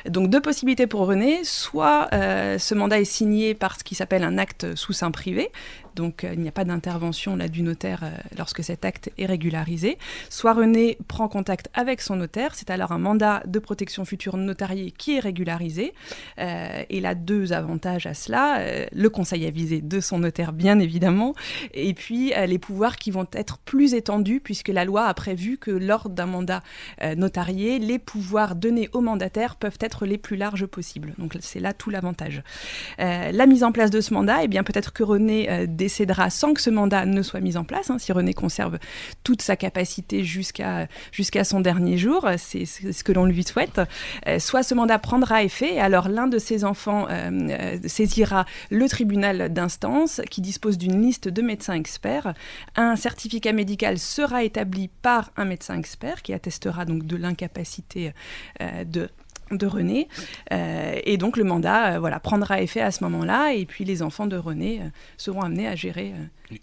[0.07, 4.37] Donc deux possibilités pour René, soit ce mandat est signé par ce qui s'appelle un
[4.37, 5.51] acte sous sein privé,
[5.97, 9.97] donc il n'y a pas d'intervention là du notaire lorsque cet acte est régularisé.
[10.29, 14.91] Soit René prend contact avec son notaire, c'est alors un mandat de protection future notarié
[14.91, 15.93] qui est régularisé.
[16.37, 21.33] et là, deux avantages à cela le conseil avisé de son notaire, bien évidemment,
[21.73, 25.57] et puis euh, les pouvoirs qui vont être plus étendus, puisque la loi a prévu
[25.57, 26.61] que lors d'un mandat
[27.01, 31.13] euh, notarié, les pouvoirs donnés au mandataire peuvent être les plus larges possibles.
[31.17, 32.43] Donc c'est là tout l'avantage.
[32.99, 36.53] Euh, la mise en place de ce mandat, eh bien peut-être que René décédera sans
[36.53, 38.77] que ce mandat ne soit mis en place, hein, si René conserve
[39.23, 40.88] toute sa capacité jusqu'à
[41.43, 43.79] son dernier jour, c'est ce que l'on lui souhaite.
[44.39, 47.07] soit ce mandat prendra effet, et alors l'un de ses enfants
[47.85, 52.33] saisira le tribunal d'instance qui dispose d'une liste de médecins experts.
[52.75, 58.13] Un certificat médical sera établi par un médecin expert qui attestera donc de l'incapacité
[58.61, 59.09] euh, de
[59.51, 60.07] de René.
[60.51, 64.01] Euh, et donc le mandat euh, voilà, prendra effet à ce moment-là, et puis les
[64.01, 64.81] enfants de René
[65.17, 66.13] seront amenés à gérer.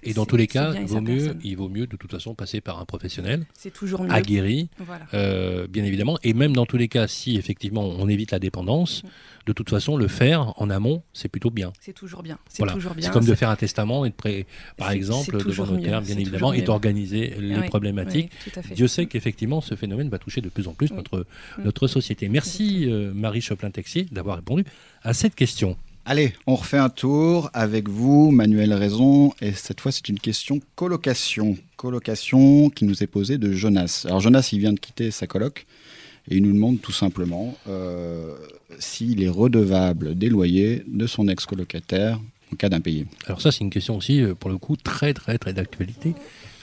[0.03, 2.61] et dans tous les cas, il vaut, mieux, il vaut mieux de toute façon passer
[2.61, 4.13] par un professionnel C'est toujours mieux.
[4.13, 4.69] aguerri,
[5.13, 6.19] bien évidemment.
[6.23, 9.09] Et même dans tous les cas, si effectivement on évite la dépendance, mm
[9.47, 11.73] de toute façon, le faire en amont, c'est plutôt bien.
[11.81, 12.39] C'est toujours bien.
[12.49, 13.07] C'est toujours bien.
[13.07, 14.47] C'est comme de faire un testament et de pré...
[14.77, 18.31] par exemple, devant notaire, bien évidemment, et d'organiser les problématiques.
[18.75, 21.27] Dieu sait qu'effectivement, ce phénomène va toucher de plus en plus notre,
[21.63, 22.29] notre société.
[22.29, 24.65] Merci, euh, Marie Choplin-Texier, d'avoir répondu
[25.03, 25.77] à cette question.
[26.07, 30.61] Allez, on refait un tour avec vous, Manuel Raison, et cette fois c'est une question
[30.75, 31.57] colocation.
[31.77, 34.05] Colocation qui nous est posée de Jonas.
[34.05, 35.65] Alors Jonas, il vient de quitter sa coloc
[36.31, 38.35] et il nous demande tout simplement euh,
[38.79, 42.21] s'il est redevable des loyers de son ex-colocataire
[42.53, 43.07] en cas d'impayé.
[43.27, 46.15] Alors ça, c'est une question aussi, euh, pour le coup, très très très d'actualité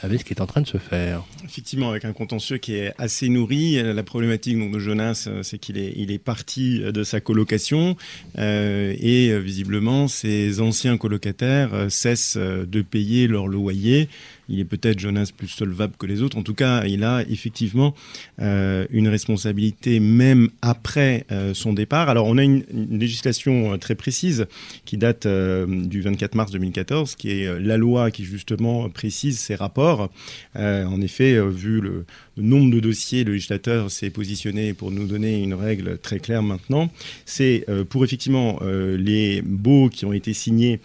[0.03, 1.23] avec ce qui est en train de se faire.
[1.45, 3.77] Effectivement, avec un contentieux qui est assez nourri.
[3.77, 7.95] Euh, la problématique donc, de Jonas, c'est qu'il est, il est parti de sa colocation
[8.39, 14.09] euh, et visiblement, ses anciens colocataires cessent de payer leur loyer
[14.49, 16.37] il est peut-être Jonas plus solvable que les autres.
[16.37, 17.95] En tout cas, il a effectivement
[18.41, 22.09] euh, une responsabilité même après euh, son départ.
[22.09, 24.47] Alors, on a une, législation euh, très précise
[24.85, 30.09] qui date du 24 mars 2014, qui est la loi qui justement précise ces rapports.
[30.55, 32.05] en effet, vu le,
[32.37, 36.89] nombre de dossiers, le législateur s'est positionné pour nous donner une règle très claire maintenant.
[37.25, 40.79] C'est pour effectivement les baux qui ont été signés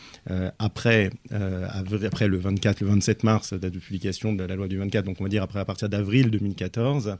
[0.59, 5.05] après, après le 24, le 27 mars date de publication de la loi du 24,
[5.05, 7.17] donc on va dire après à partir d'avril 2014,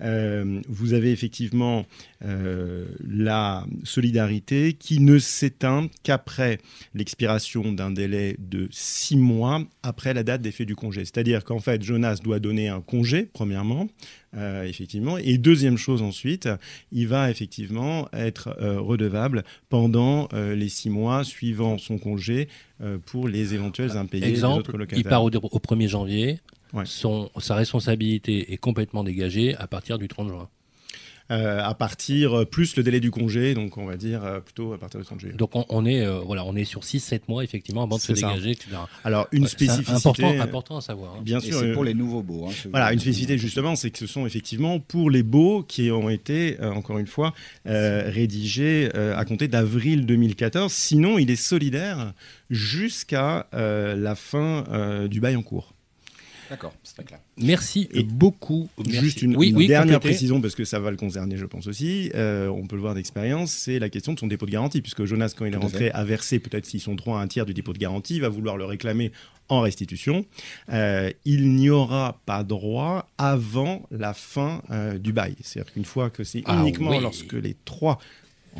[0.00, 1.86] euh, vous avez effectivement
[2.24, 6.58] euh, la solidarité qui ne s'éteint qu'après
[6.94, 11.04] l'expiration d'un délai de six mois après la date d'effet du congé.
[11.04, 13.88] C'est-à-dire qu'en fait, Jonas doit donner un congé, premièrement,
[14.36, 15.18] euh, effectivement.
[15.18, 16.48] Et deuxième chose ensuite,
[16.92, 22.48] il va effectivement être redevable pendant les six mois suivant son congé
[23.06, 26.40] pour les éventuels impayés Exemple, Il part au, 1er janvier.
[26.84, 30.48] Son, sa responsabilité est complètement dégagée à partir du 30 juin.
[31.30, 34.72] Euh, à partir euh, plus le délai du congé, donc on va dire euh, plutôt
[34.72, 35.34] à partir du 30 juillet.
[35.36, 38.70] Donc on, est voilà, on est sur 6-7 mois effectivement avant de se dégager, etc.
[39.04, 41.14] Alors une spécificité important, important à savoir.
[41.14, 41.22] Hein.
[41.22, 42.46] Bien sûr, c'est pour les nouveaux baux.
[42.48, 46.10] Hein, voilà, une spécificité justement, c'est que ce sont effectivement pour les baux qui ont
[46.10, 47.32] été encore une fois
[47.64, 50.72] rédigés à compter d'avril 2014.
[50.72, 52.12] Sinon, il est solidaire
[52.50, 54.64] jusqu'à la fin
[55.08, 55.74] du bail en cours.
[56.50, 57.20] D'accord, c'est très clair.
[57.36, 58.68] Merci et beaucoup.
[58.84, 59.36] Juste une,
[59.66, 62.10] dernière précision, parce que ça va le concerner, je pense aussi.
[62.16, 65.04] Euh, on peut le voir d'expérience, c'est la question de son dépôt de garantie, puisque
[65.04, 67.54] Jonas, quand il est rentré, a versé peut-être s'ils sont droit à un tiers du
[67.54, 69.12] dépôt de garantie, il va vouloir le réclamer
[69.48, 70.24] en restitution.
[70.72, 75.36] Euh, il n'y aura pas droit avant la fin euh, du bail.
[75.42, 77.98] C'est-à-dire qu'une fois que c'est ah uniquement lorsque les trois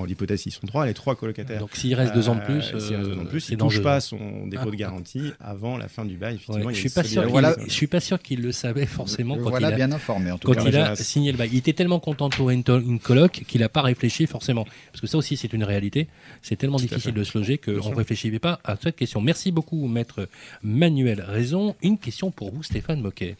[0.01, 1.61] en l'hypothèse, ils sont trois, les trois colocataires.
[1.61, 3.83] Donc s'il reste deux ans de plus, euh, deux ans de plus il ne touche
[3.83, 6.37] pas son dépôt de garantie avant la fin du bail.
[6.37, 7.29] Effectivement, je.
[7.29, 7.55] Voilà.
[7.67, 10.31] Je suis pas sûr qu'il le savait forcément quand voilà il a, bien informé.
[10.31, 12.55] En tout quand cas, il a signé le bail, il était tellement content de trouver
[12.55, 14.67] une, coloc qu'il n'a pas réfléchi forcément.
[14.93, 16.09] Parce que ça aussi, c'est une réalité.
[16.43, 19.21] C'est tellement difficile de se loger qu'on ne réfléchit pas à cette question.
[19.21, 20.29] Merci beaucoup, maître
[20.63, 21.75] Manuel Raison.
[21.83, 23.37] Une question pour vous, Stéphane Moquet.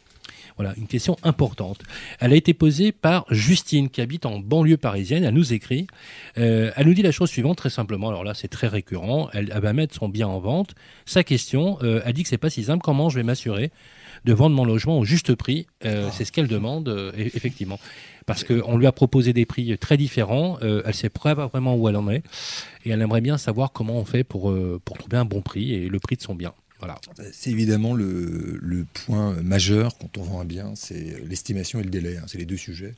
[0.61, 1.81] Voilà, une question importante.
[2.19, 5.25] Elle a été posée par Justine, qui habite en banlieue parisienne.
[5.25, 5.87] Elle nous écrit.
[6.37, 8.11] Euh, elle nous dit la chose suivante, très simplement.
[8.11, 9.31] Alors là, c'est très récurrent.
[9.33, 10.75] Elle, va mettre son bien en vente.
[11.07, 12.83] Sa question, euh, elle dit que c'est pas si simple.
[12.85, 13.71] Comment je vais m'assurer
[14.27, 15.67] de vendre mon logement au juste prix?
[15.87, 17.81] Euh, C'est ce qu'elle demande, effectivement.
[18.27, 20.59] Parce qu'on lui a proposé des prix très différents.
[20.61, 22.23] elle ne sait pas vraiment où elle en est.
[22.85, 24.53] Et elle aimerait bien savoir comment on fait pour
[24.85, 26.53] trouver un bon prix et le prix de son bien.
[27.33, 32.17] C'est évidemment le, point majeur quand on vend un bien, c'est l'estimation et le délai.
[32.17, 32.95] Hein, c'est les deux sujets.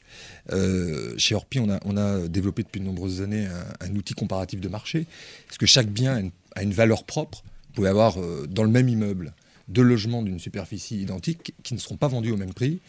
[0.52, 3.48] Euh, chez Orpi, on a, développé depuis de nombreuses années
[3.80, 5.06] un, outil comparatif de marché,
[5.46, 7.42] parce que chaque bien a une, valeur propre.
[7.68, 9.32] Vous pouvez avoir euh, dans le même immeuble
[9.68, 12.80] deux logements d'une superficie identique qui ne seront pas vendus au même prix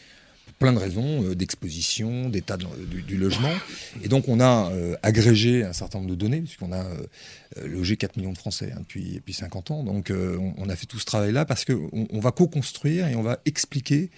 [0.59, 3.53] plein de raisons, euh, d'exposition, d'état du, logement.
[4.03, 7.97] Et donc on a euh, agrégé un certain nombre de données, puisqu'on a euh, logé
[7.97, 9.83] 4 millions de Français hein, depuis, depuis 50 ans.
[9.83, 13.39] Donc on, a fait tout ce travail-là parce qu'on on va co-construire et on va
[13.45, 14.09] expliquer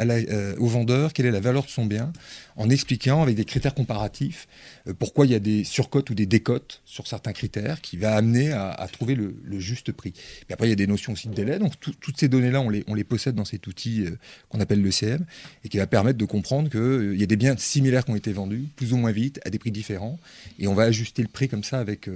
[0.00, 2.12] euh, au vendeur quelle est la valeur de son bien,
[2.56, 4.48] en expliquant avec des critères comparatifs
[4.88, 8.16] euh, pourquoi il y a des surcotes ou des décotes sur certains critères qui va
[8.16, 10.12] amener à, trouver le, juste prix.
[10.48, 11.58] Et après, il y a des notions aussi de délai.
[11.58, 14.18] Donc toutes ces données-là, on les, possède dans cet outil euh,
[14.48, 15.24] qu'on appelle le CM
[15.64, 18.32] et qui va permettre de comprendre qu'il y a des biens similaires qui ont été
[18.32, 20.18] vendus, plus ou moins vite, à des prix différents.
[20.58, 22.08] Et on va ajuster le prix comme ça avec,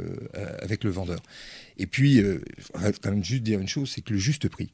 [0.60, 1.20] avec le vendeur.
[1.78, 2.22] Et puis,
[2.74, 4.70] on va quand même juste dire une chose, c'est que le juste prix,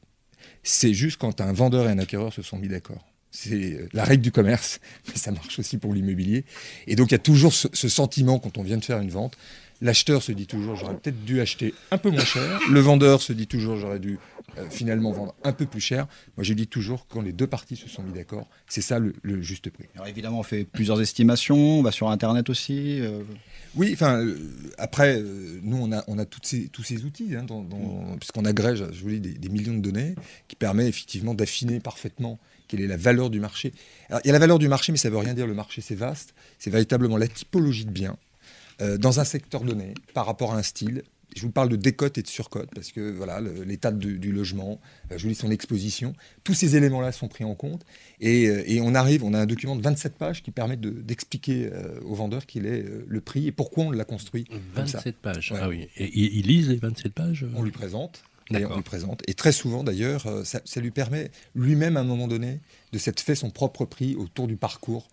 [0.63, 3.05] c'est juste quand un vendeur et un acquéreur se sont mis d'accord.
[3.31, 6.45] C'est la règle du commerce, mais ça marche aussi pour l'immobilier.
[6.87, 9.37] Et donc il y a toujours ce, sentiment quand on vient de faire une vente.
[9.81, 12.59] L'acheteur se dit toujours j'aurais peut-être dû acheter un peu moins cher.
[12.71, 14.17] Le vendeur se dit toujours j'aurais dû
[14.57, 16.07] euh, finalement vendre un peu plus cher.
[16.37, 19.13] Moi je dis toujours quand les deux parties se sont mis d'accord, c'est ça le,
[19.41, 19.85] juste prix.
[19.95, 23.01] Alors évidemment on fait plusieurs estimations, on va sur internet aussi.
[23.01, 23.21] Euh.
[23.75, 24.37] Oui, enfin, euh,
[24.77, 25.21] après,
[25.61, 27.45] nous, on a, on a toutes ces, tous ces outils, hein,
[28.17, 30.15] puisqu'on agrège, je vous dis, des, millions de données,
[30.47, 33.73] qui permet effectivement d'affiner parfaitement quelle est la valeur du marché.
[34.09, 35.53] Alors, il y a la valeur du marché, mais ça ne veut rien dire, le
[35.53, 36.33] marché, c'est vaste.
[36.57, 38.15] C'est véritablement la typologie de biens
[38.81, 41.03] euh, dans un secteur donné, par rapport à un style,
[41.35, 44.79] je vous parle de décote et de surcote parce que voilà, l'état du logement,
[45.13, 46.13] je vous dis son exposition,
[46.45, 47.85] tous ces éléments-là sont pris en compte
[48.21, 51.71] et, on arrive, on a un document de 27 pages qui permet d'expliquer
[52.05, 54.45] au vendeur qu'il est le prix et pourquoi on l'a construit.
[54.75, 55.89] 27 pages, ah oui.
[55.97, 58.23] Et il, lise les 27 pages On lui présente.
[58.51, 59.21] Et on lui présente.
[59.27, 62.61] Et très souvent, d'ailleurs, ça, ça, lui permet lui-même, à un moment donné,
[62.93, 65.09] de s'être fait son propre prix autour du parcours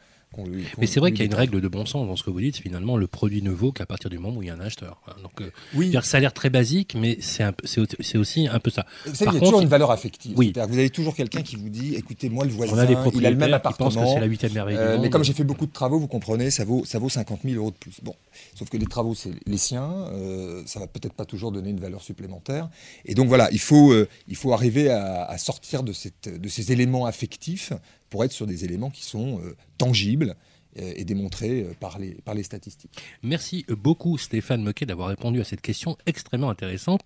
[0.78, 2.40] mais c'est vrai qu'il y a une règle de bon sens dans ce que vous
[2.40, 2.56] dites.
[2.56, 5.00] Finalement, le produit ne vaut qu'à partir du moment où il y a un acheteur.
[5.22, 5.94] Donc, euh, oui.
[6.02, 8.86] ça a l'air très basique, mais c'est aussi un peu ça.
[9.06, 10.32] Vous savez, il y a toujours une valeur affective.
[10.36, 10.52] Oui.
[10.54, 13.54] Vous avez toujours quelqu'un qui vous dit écoutez, moi, le voisin, il a le même
[13.54, 13.90] appartement.
[13.90, 16.06] Qui que c'est la huitième merveille euh, Mais comme j'ai fait beaucoup de travaux, vous
[16.06, 18.00] comprenez, ça vaut, ça vaut 50 000 euros de plus.
[18.02, 18.14] Bon.
[18.54, 19.90] Sauf que les travaux, c'est les siens.
[20.12, 22.68] Euh, ça va peut-être pas toujours donner une valeur supplémentaire.
[23.04, 26.48] Et donc, voilà, il faut, euh, il faut arriver à, à sortir de, cette, de
[26.48, 27.72] ces éléments affectifs
[28.12, 29.40] pour être sur des éléments qui sont
[29.78, 30.36] tangibles
[30.78, 32.92] euh, et démontré euh, par les, par les statistiques.
[33.22, 37.02] Merci beaucoup Stéphane Moquet d'avoir répondu à cette question extrêmement intéressante.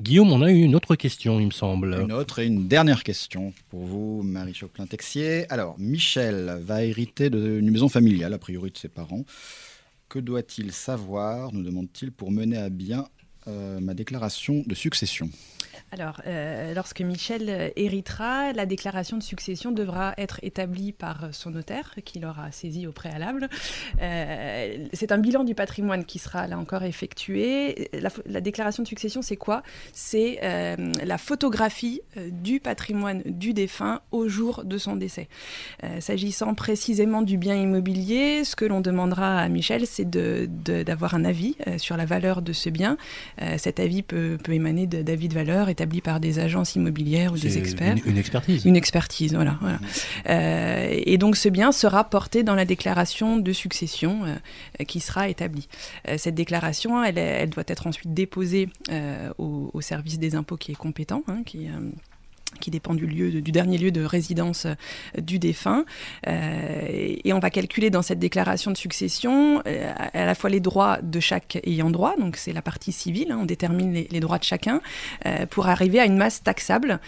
[0.00, 1.98] Guillaume, on a eu une autre question, il me semble.
[2.00, 5.50] Une autre et une dernière question pour vous, Marie Chopin-Texier.
[5.50, 9.24] Alors, Michel va hériter d'une maison familiale, a priori de ses parents.
[10.08, 13.08] Que doit-il savoir, nous demande-t-il, pour mener à bien
[13.48, 15.28] euh, ma déclaration de succession?
[15.90, 21.94] Alors, euh, lorsque Michel héritera, la déclaration de succession devra être établie par son notaire,
[22.04, 23.48] qui l'aura saisi au préalable.
[24.02, 27.90] Euh, c'est un bilan du patrimoine qui sera là encore effectué.
[28.26, 29.62] La, déclaration de succession, c'est quoi?
[29.92, 35.28] C'est euh, la photographie du patrimoine du défunt au jour de son décès.
[36.00, 41.56] S'agissant précisément du bien immobilier, ce que l'on demandera à Michel, c'est d'avoir un avis
[41.78, 42.96] sur la valeur de ce bien.
[43.56, 47.56] cet avis peut, peut émaner d'avis de valeur établi par des agences immobilières ou des
[47.56, 47.96] experts.
[48.04, 48.64] Une, expertise.
[48.64, 49.58] Une expertise, voilà.
[50.28, 55.28] Euh, et donc ce bien sera porté dans la déclaration de succession euh, qui sera
[55.28, 55.68] établie.
[56.08, 58.68] Euh, cette déclaration, elle, elle, doit être ensuite déposée
[59.38, 61.68] au, au, service des impôts qui est compétent, hein, qui
[62.60, 64.74] qui dépend du lieu, du dernier lieu de résidence euh,
[65.20, 65.84] du défunt.
[66.26, 70.60] Euh, et on va calculer dans cette déclaration de succession euh, à la fois les
[70.60, 74.38] droits de chaque ayant droit, donc c'est la partie civile, hein, on détermine les, droits
[74.38, 74.80] de chacun,
[75.50, 77.00] pour arriver à une masse taxable.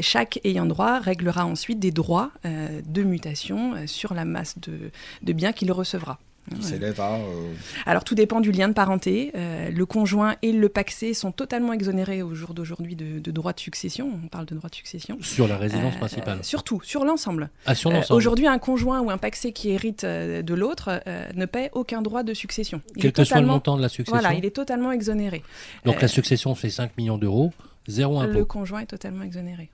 [0.00, 5.70] chaque ayant droit réglera ensuite des droits de mutation sur la masse de biens qu'il
[5.72, 6.18] recevra.
[6.52, 7.52] Euh,
[7.86, 9.32] Alors tout dépend du lien de parenté.
[9.34, 13.52] Euh, le conjoint et le paxé sont totalement exonérés au jour d'aujourd'hui de, de droits
[13.52, 14.10] de succession.
[14.24, 15.18] On parle de droits de succession.
[15.20, 17.50] Sur la résidence euh, principale Surtout, sur l'ensemble.
[17.66, 18.16] Ah, sur l'ensemble.
[18.16, 21.02] Aujourd'hui, un conjoint ou un paxé qui hérite de l'autre
[21.34, 22.80] ne paie aucun droit de succession.
[22.98, 25.42] Quel que soit le montant de la succession Voilà, il est totalement exonéré.
[25.84, 27.52] Donc la succession fait 5 millions d'euros,
[27.88, 28.32] zéro impôt.
[28.32, 29.70] Le conjoint est totalement exonéré.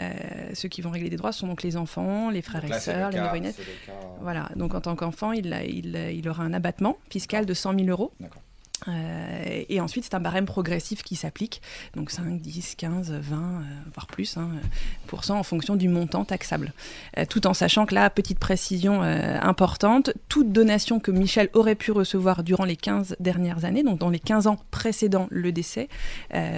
[0.00, 3.10] Euh, ceux qui vont régler des droits sont donc les enfants, les frères et sœurs,
[3.10, 3.54] les neveux
[4.20, 7.88] Voilà, donc en tant qu'enfant, il, il, il, aura un abattement fiscal de 100 000
[7.88, 8.12] euros.
[8.88, 11.62] Euh, et ensuite, c'est un barème progressif qui s'applique,
[11.94, 13.62] donc 5, 10, 15, 20,
[13.94, 14.48] voire plus, hein,
[15.06, 16.72] pour cent en fonction du montant taxable.
[17.18, 21.74] Euh, tout en sachant que là, petite précision euh, importante, toute donation que Michel aurait
[21.74, 25.88] pu recevoir durant les 15 dernières années, donc dans les 15 ans précédant le décès,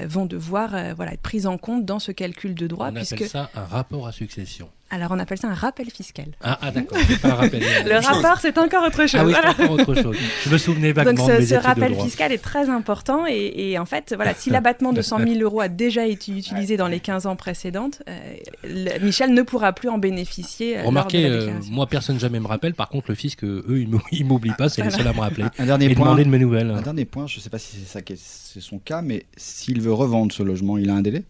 [0.06, 2.90] vont devoir voilà, être prises en compte dans ce calcul de droit.
[2.92, 4.68] On appelle ça un rapport à succession.
[4.90, 6.26] Alors on appelle ça un rappel fiscal.
[6.40, 7.62] Ah, ah d'accord, pas un rappel.
[7.86, 9.20] le rapport, c'est encore autre chose.
[9.20, 10.16] Ah oui, c'est encore autre chose.
[10.44, 14.14] Je me souvenais vaguement Donc ce, ce rappel fiscal est très important et, en fait,
[14.14, 17.36] voilà, si l'abattement de 100 000 euros a déjà été utilisé dans les 15 ans
[17.36, 20.78] précédentes, euh, Michel ne pourra plus en bénéficier.
[20.78, 22.74] Euh, Remarquez, euh, moi personne jamais me rappelle.
[22.74, 23.64] Par contre, le fisc, eux,
[24.12, 25.44] ils m'oublient pas, c'est les seuls à me rappeler.
[25.58, 26.06] Un dernier et point.
[26.06, 26.70] Demander de mes nouvelles.
[26.70, 30.32] Un dernier point, je ne sais pas si c'est son cas, mais s'il veut revendre
[30.32, 31.24] ce logement, il a un délai?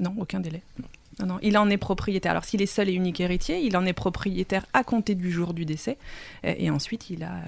[0.00, 0.62] Non, aucun délai.
[1.20, 2.32] Non, il en est propriétaire.
[2.32, 5.54] Alors s'il est seul et unique héritier, il en est propriétaire à compter du jour
[5.54, 5.98] du décès.
[6.42, 7.42] Et, ensuite, il, a,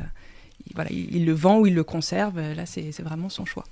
[0.74, 2.40] voilà, il, le vend ou il le conserve.
[2.40, 3.64] Là, c'est vraiment son choix.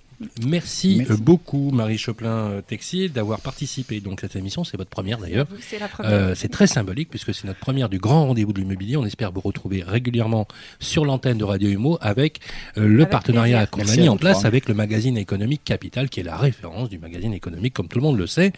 [0.47, 4.65] Merci, beaucoup Marie Choplin-Texier d'avoir participé donc à cette émission.
[4.65, 5.47] C'est votre première d'ailleurs.
[6.01, 8.97] Euh, c'est très symbolique puisque c'est notre première du grand rendez-vous de l'immobilier.
[8.97, 10.47] On espère vous retrouver régulièrement
[10.81, 12.41] sur l'antenne de Radio Humo avec
[12.77, 16.25] euh, le partenariat qu'on a mis en place avec le magazine économique Capital qui est
[16.25, 18.53] la référence du magazine économique comme tout le monde le sait.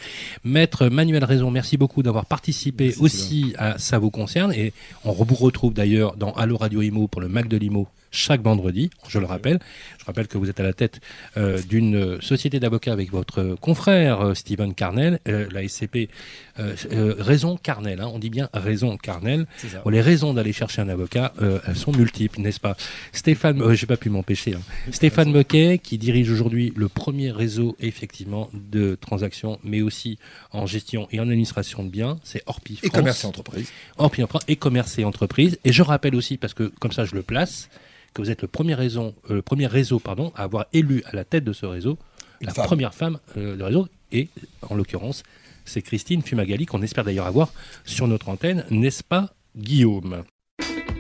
[0.44, 4.72] Maître Manuel Raison, merci beaucoup d'avoir participé aussi à Ça vous concerne et
[5.04, 8.90] on vous retrouve d'ailleurs dans Allo Radio Imo pour le Mac de l'Imo chaque vendredi,
[9.08, 9.58] je le rappelle.
[9.98, 11.00] Je rappelle que vous êtes à la tête
[11.36, 16.08] euh, d'une société d'avocats avec votre confrère euh, Steven Carnel, euh, la SCP
[16.56, 19.46] Raison Carnel, hein, on dit bien Raison Carnel.
[19.90, 22.76] les raisons d'aller chercher un avocat, elles sont multiples, n'est-ce pas?
[23.12, 24.54] Stéphane, j'ai pas pu m'empêcher.
[24.54, 24.60] Hein.
[24.92, 30.16] Stéphane Moquet, qui dirige aujourd'hui le premier réseau effectivement de transactions, mais aussi
[30.52, 32.86] en gestion et en administration de biens, c'est Orpi France.
[32.86, 33.72] Et commerce et entreprise.
[33.98, 35.58] Orpi et commerce et entreprise.
[35.64, 37.68] Et je rappelle aussi, parce que comme ça je le place,
[38.14, 41.14] que vous êtes le premier réseau, euh, le premier réseau pardon, à avoir élu à
[41.14, 41.98] la tête de ce réseau
[42.40, 42.66] la femme.
[42.66, 43.88] première femme euh, du réseau.
[44.12, 44.28] Et
[44.68, 45.22] en l'occurrence,
[45.64, 47.52] c'est Christine Fumagali qu'on espère d'ailleurs avoir
[47.84, 50.24] sur notre antenne, n'est-ce pas Guillaume?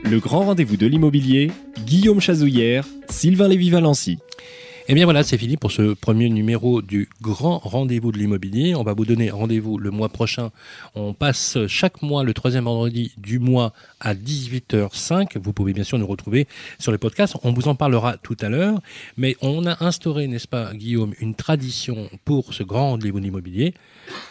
[0.04, 1.50] Le grand rendez-vous de l'immobilier,
[1.86, 4.18] Guillaume Chazouillère, Sylvain Lévy-Valency.
[4.86, 8.74] Eh bien voilà, c'est fini pour ce premier numéro du grand rendez-vous de l'immobilier.
[8.74, 10.50] On va vous donner rendez-vous le mois prochain.
[10.94, 15.38] On passe chaque mois le troisième vendredi du mois à 18h05.
[15.38, 16.46] Vous pouvez bien sûr nous retrouver
[16.78, 17.34] sur les podcasts.
[17.44, 18.78] On vous en parlera tout à l'heure.
[19.16, 23.72] Mais on a instauré, n'est-ce pas, Guillaume, une tradition pour ce grand rendez-vous de l'immobilier.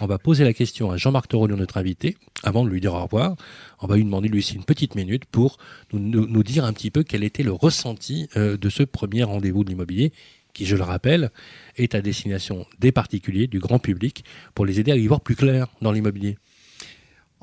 [0.01, 3.01] On va poser la question à Jean-Marc Torolio, notre invité, avant de lui dire au
[3.01, 3.36] revoir.
[3.84, 5.57] On va lui demander lui aussi une petite minute pour
[5.91, 9.69] nous, dire un petit peu quel était le ressenti euh, de ce premier rendez-vous de
[9.69, 10.13] l'immobilier
[10.53, 11.31] qui, je le rappelle,
[11.75, 14.23] est à destination des particuliers, du grand public,
[14.55, 16.38] pour les aider à y voir plus clair dans l'immobilier.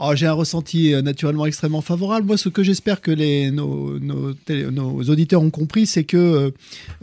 [0.03, 2.27] Oh, J'ai un ressenti euh, naturellement extrêmement favorable.
[2.27, 3.11] Moi, ce que j'espère que
[3.51, 6.51] nos auditeurs ont compris, c'est que euh,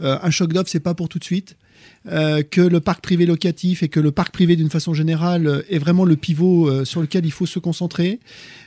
[0.00, 1.56] euh, un choc d'offre, c'est pas pour tout de suite.
[2.10, 5.62] Euh, que le parc privé locatif et que le parc privé d'une façon générale euh,
[5.68, 8.20] est vraiment le pivot euh, sur lequel il faut se concentrer.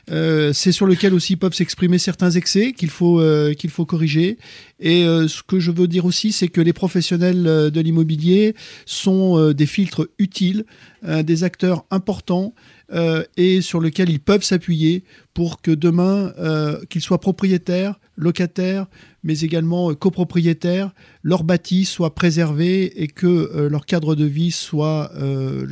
[0.08, 3.22] C'est sur lequel aussi peuvent s'exprimer certains excès qu'il faut,
[3.56, 4.36] qu'il faut corriger.
[4.80, 9.64] Et ce que je veux dire aussi, c'est que les professionnels de l'immobilier sont des
[9.64, 10.64] filtres utiles,
[11.04, 12.54] euh, des acteurs importants
[12.92, 15.02] euh, et sur lesquels ils peuvent s'appuyer
[15.34, 18.86] pour que demain, euh, qu'ils soient propriétaires, locataires,
[19.24, 20.92] mais également copropriétaires,
[21.22, 25.10] leur bâti soit préservé et que leur cadre de vie soit,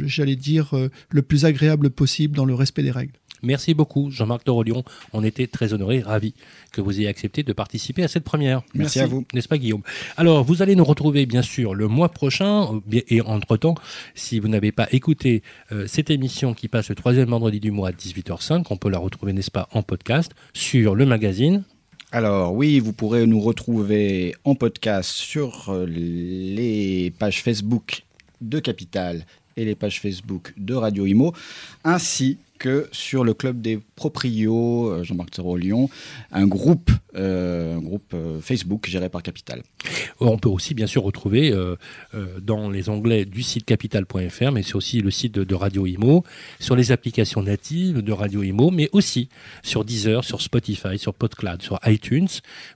[0.05, 0.70] j'allais dire,
[1.11, 3.20] le plus agréable possible dans le respect des règles.
[3.43, 4.84] Merci beaucoup, Jean-Marc Torolion.
[5.12, 6.34] On était très honorés, ravis
[6.72, 8.62] que vous ayez accepté de participer à cette première.
[8.74, 9.24] Merci à vous.
[9.34, 9.82] N'est-ce pas, Guillaume?
[10.16, 12.74] Alors, vous allez nous retrouver, bien sûr, le mois prochain.
[12.93, 13.74] euh, Et entre-temps,
[14.14, 17.88] si vous n'avez pas écouté euh, cette émission qui passe le troisième vendredi du mois
[17.88, 21.64] à 18h05, on peut la retrouver, n'est-ce pas, en podcast sur le magazine.
[22.12, 28.03] Alors oui, vous pourrez nous retrouver en podcast sur euh, les pages Facebook
[28.41, 29.24] de Capital
[29.57, 31.32] et les pages Facebook de Radio Imo,
[31.84, 35.88] ainsi que sur le club des proprios, euh, Jean-Marc Thoreau Lyon,
[36.30, 39.62] un groupe, euh, groupe euh, Facebook géré par Capital.
[40.20, 41.76] On peut aussi bien sûr retrouver euh,
[42.40, 46.24] dans les onglets du site capital.fr, mais c'est aussi le site de, Radio Imo,
[46.58, 49.28] sur les applications natives de Radio Imo, mais aussi
[49.62, 52.28] sur Deezer, sur Spotify, sur PodCloud, sur iTunes,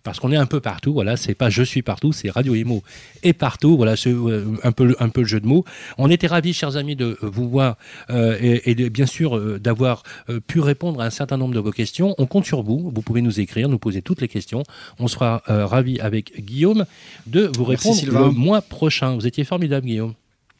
[0.03, 0.93] parce qu'on est un peu partout.
[0.93, 2.83] Voilà, c'est pas je suis partout, c'est Radio Imo
[3.23, 3.77] est partout.
[3.77, 4.15] Voilà, c'est
[4.63, 5.65] un peu le- jeu de mots.
[5.97, 7.79] On était ravis, chers amis, de vous voir
[8.11, 10.03] et, et bien sûr d'avoir
[10.47, 12.15] pu répondre à un certain nombre de vos questions.
[12.19, 12.91] On compte sur vous.
[12.95, 14.63] Vous pouvez nous écrire, nous poser toutes les questions.
[14.99, 16.85] On sera euh, ravis avec Guillaume
[17.27, 19.15] de vous répondre le mois prochain.
[19.15, 20.15] Vous étiez formidable, Guillaume.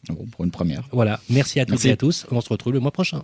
[0.09, 0.83] Bon, pour une première.
[0.93, 1.21] Voilà.
[1.31, 1.89] Merci à toutes Merci.
[1.89, 2.27] et à tous.
[2.31, 3.23] On se retrouve le mois prochain.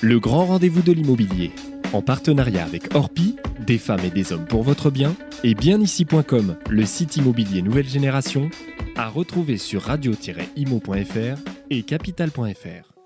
[0.00, 1.50] Le grand rendez-vous de l'immobilier,
[1.92, 3.36] en partenariat avec Orpi,
[3.66, 8.48] des femmes et des hommes pour votre bien, et bienici.com, le site immobilier nouvelle génération,
[8.96, 11.38] à retrouver sur radio-imo.fr
[11.70, 12.97] et capital.fr.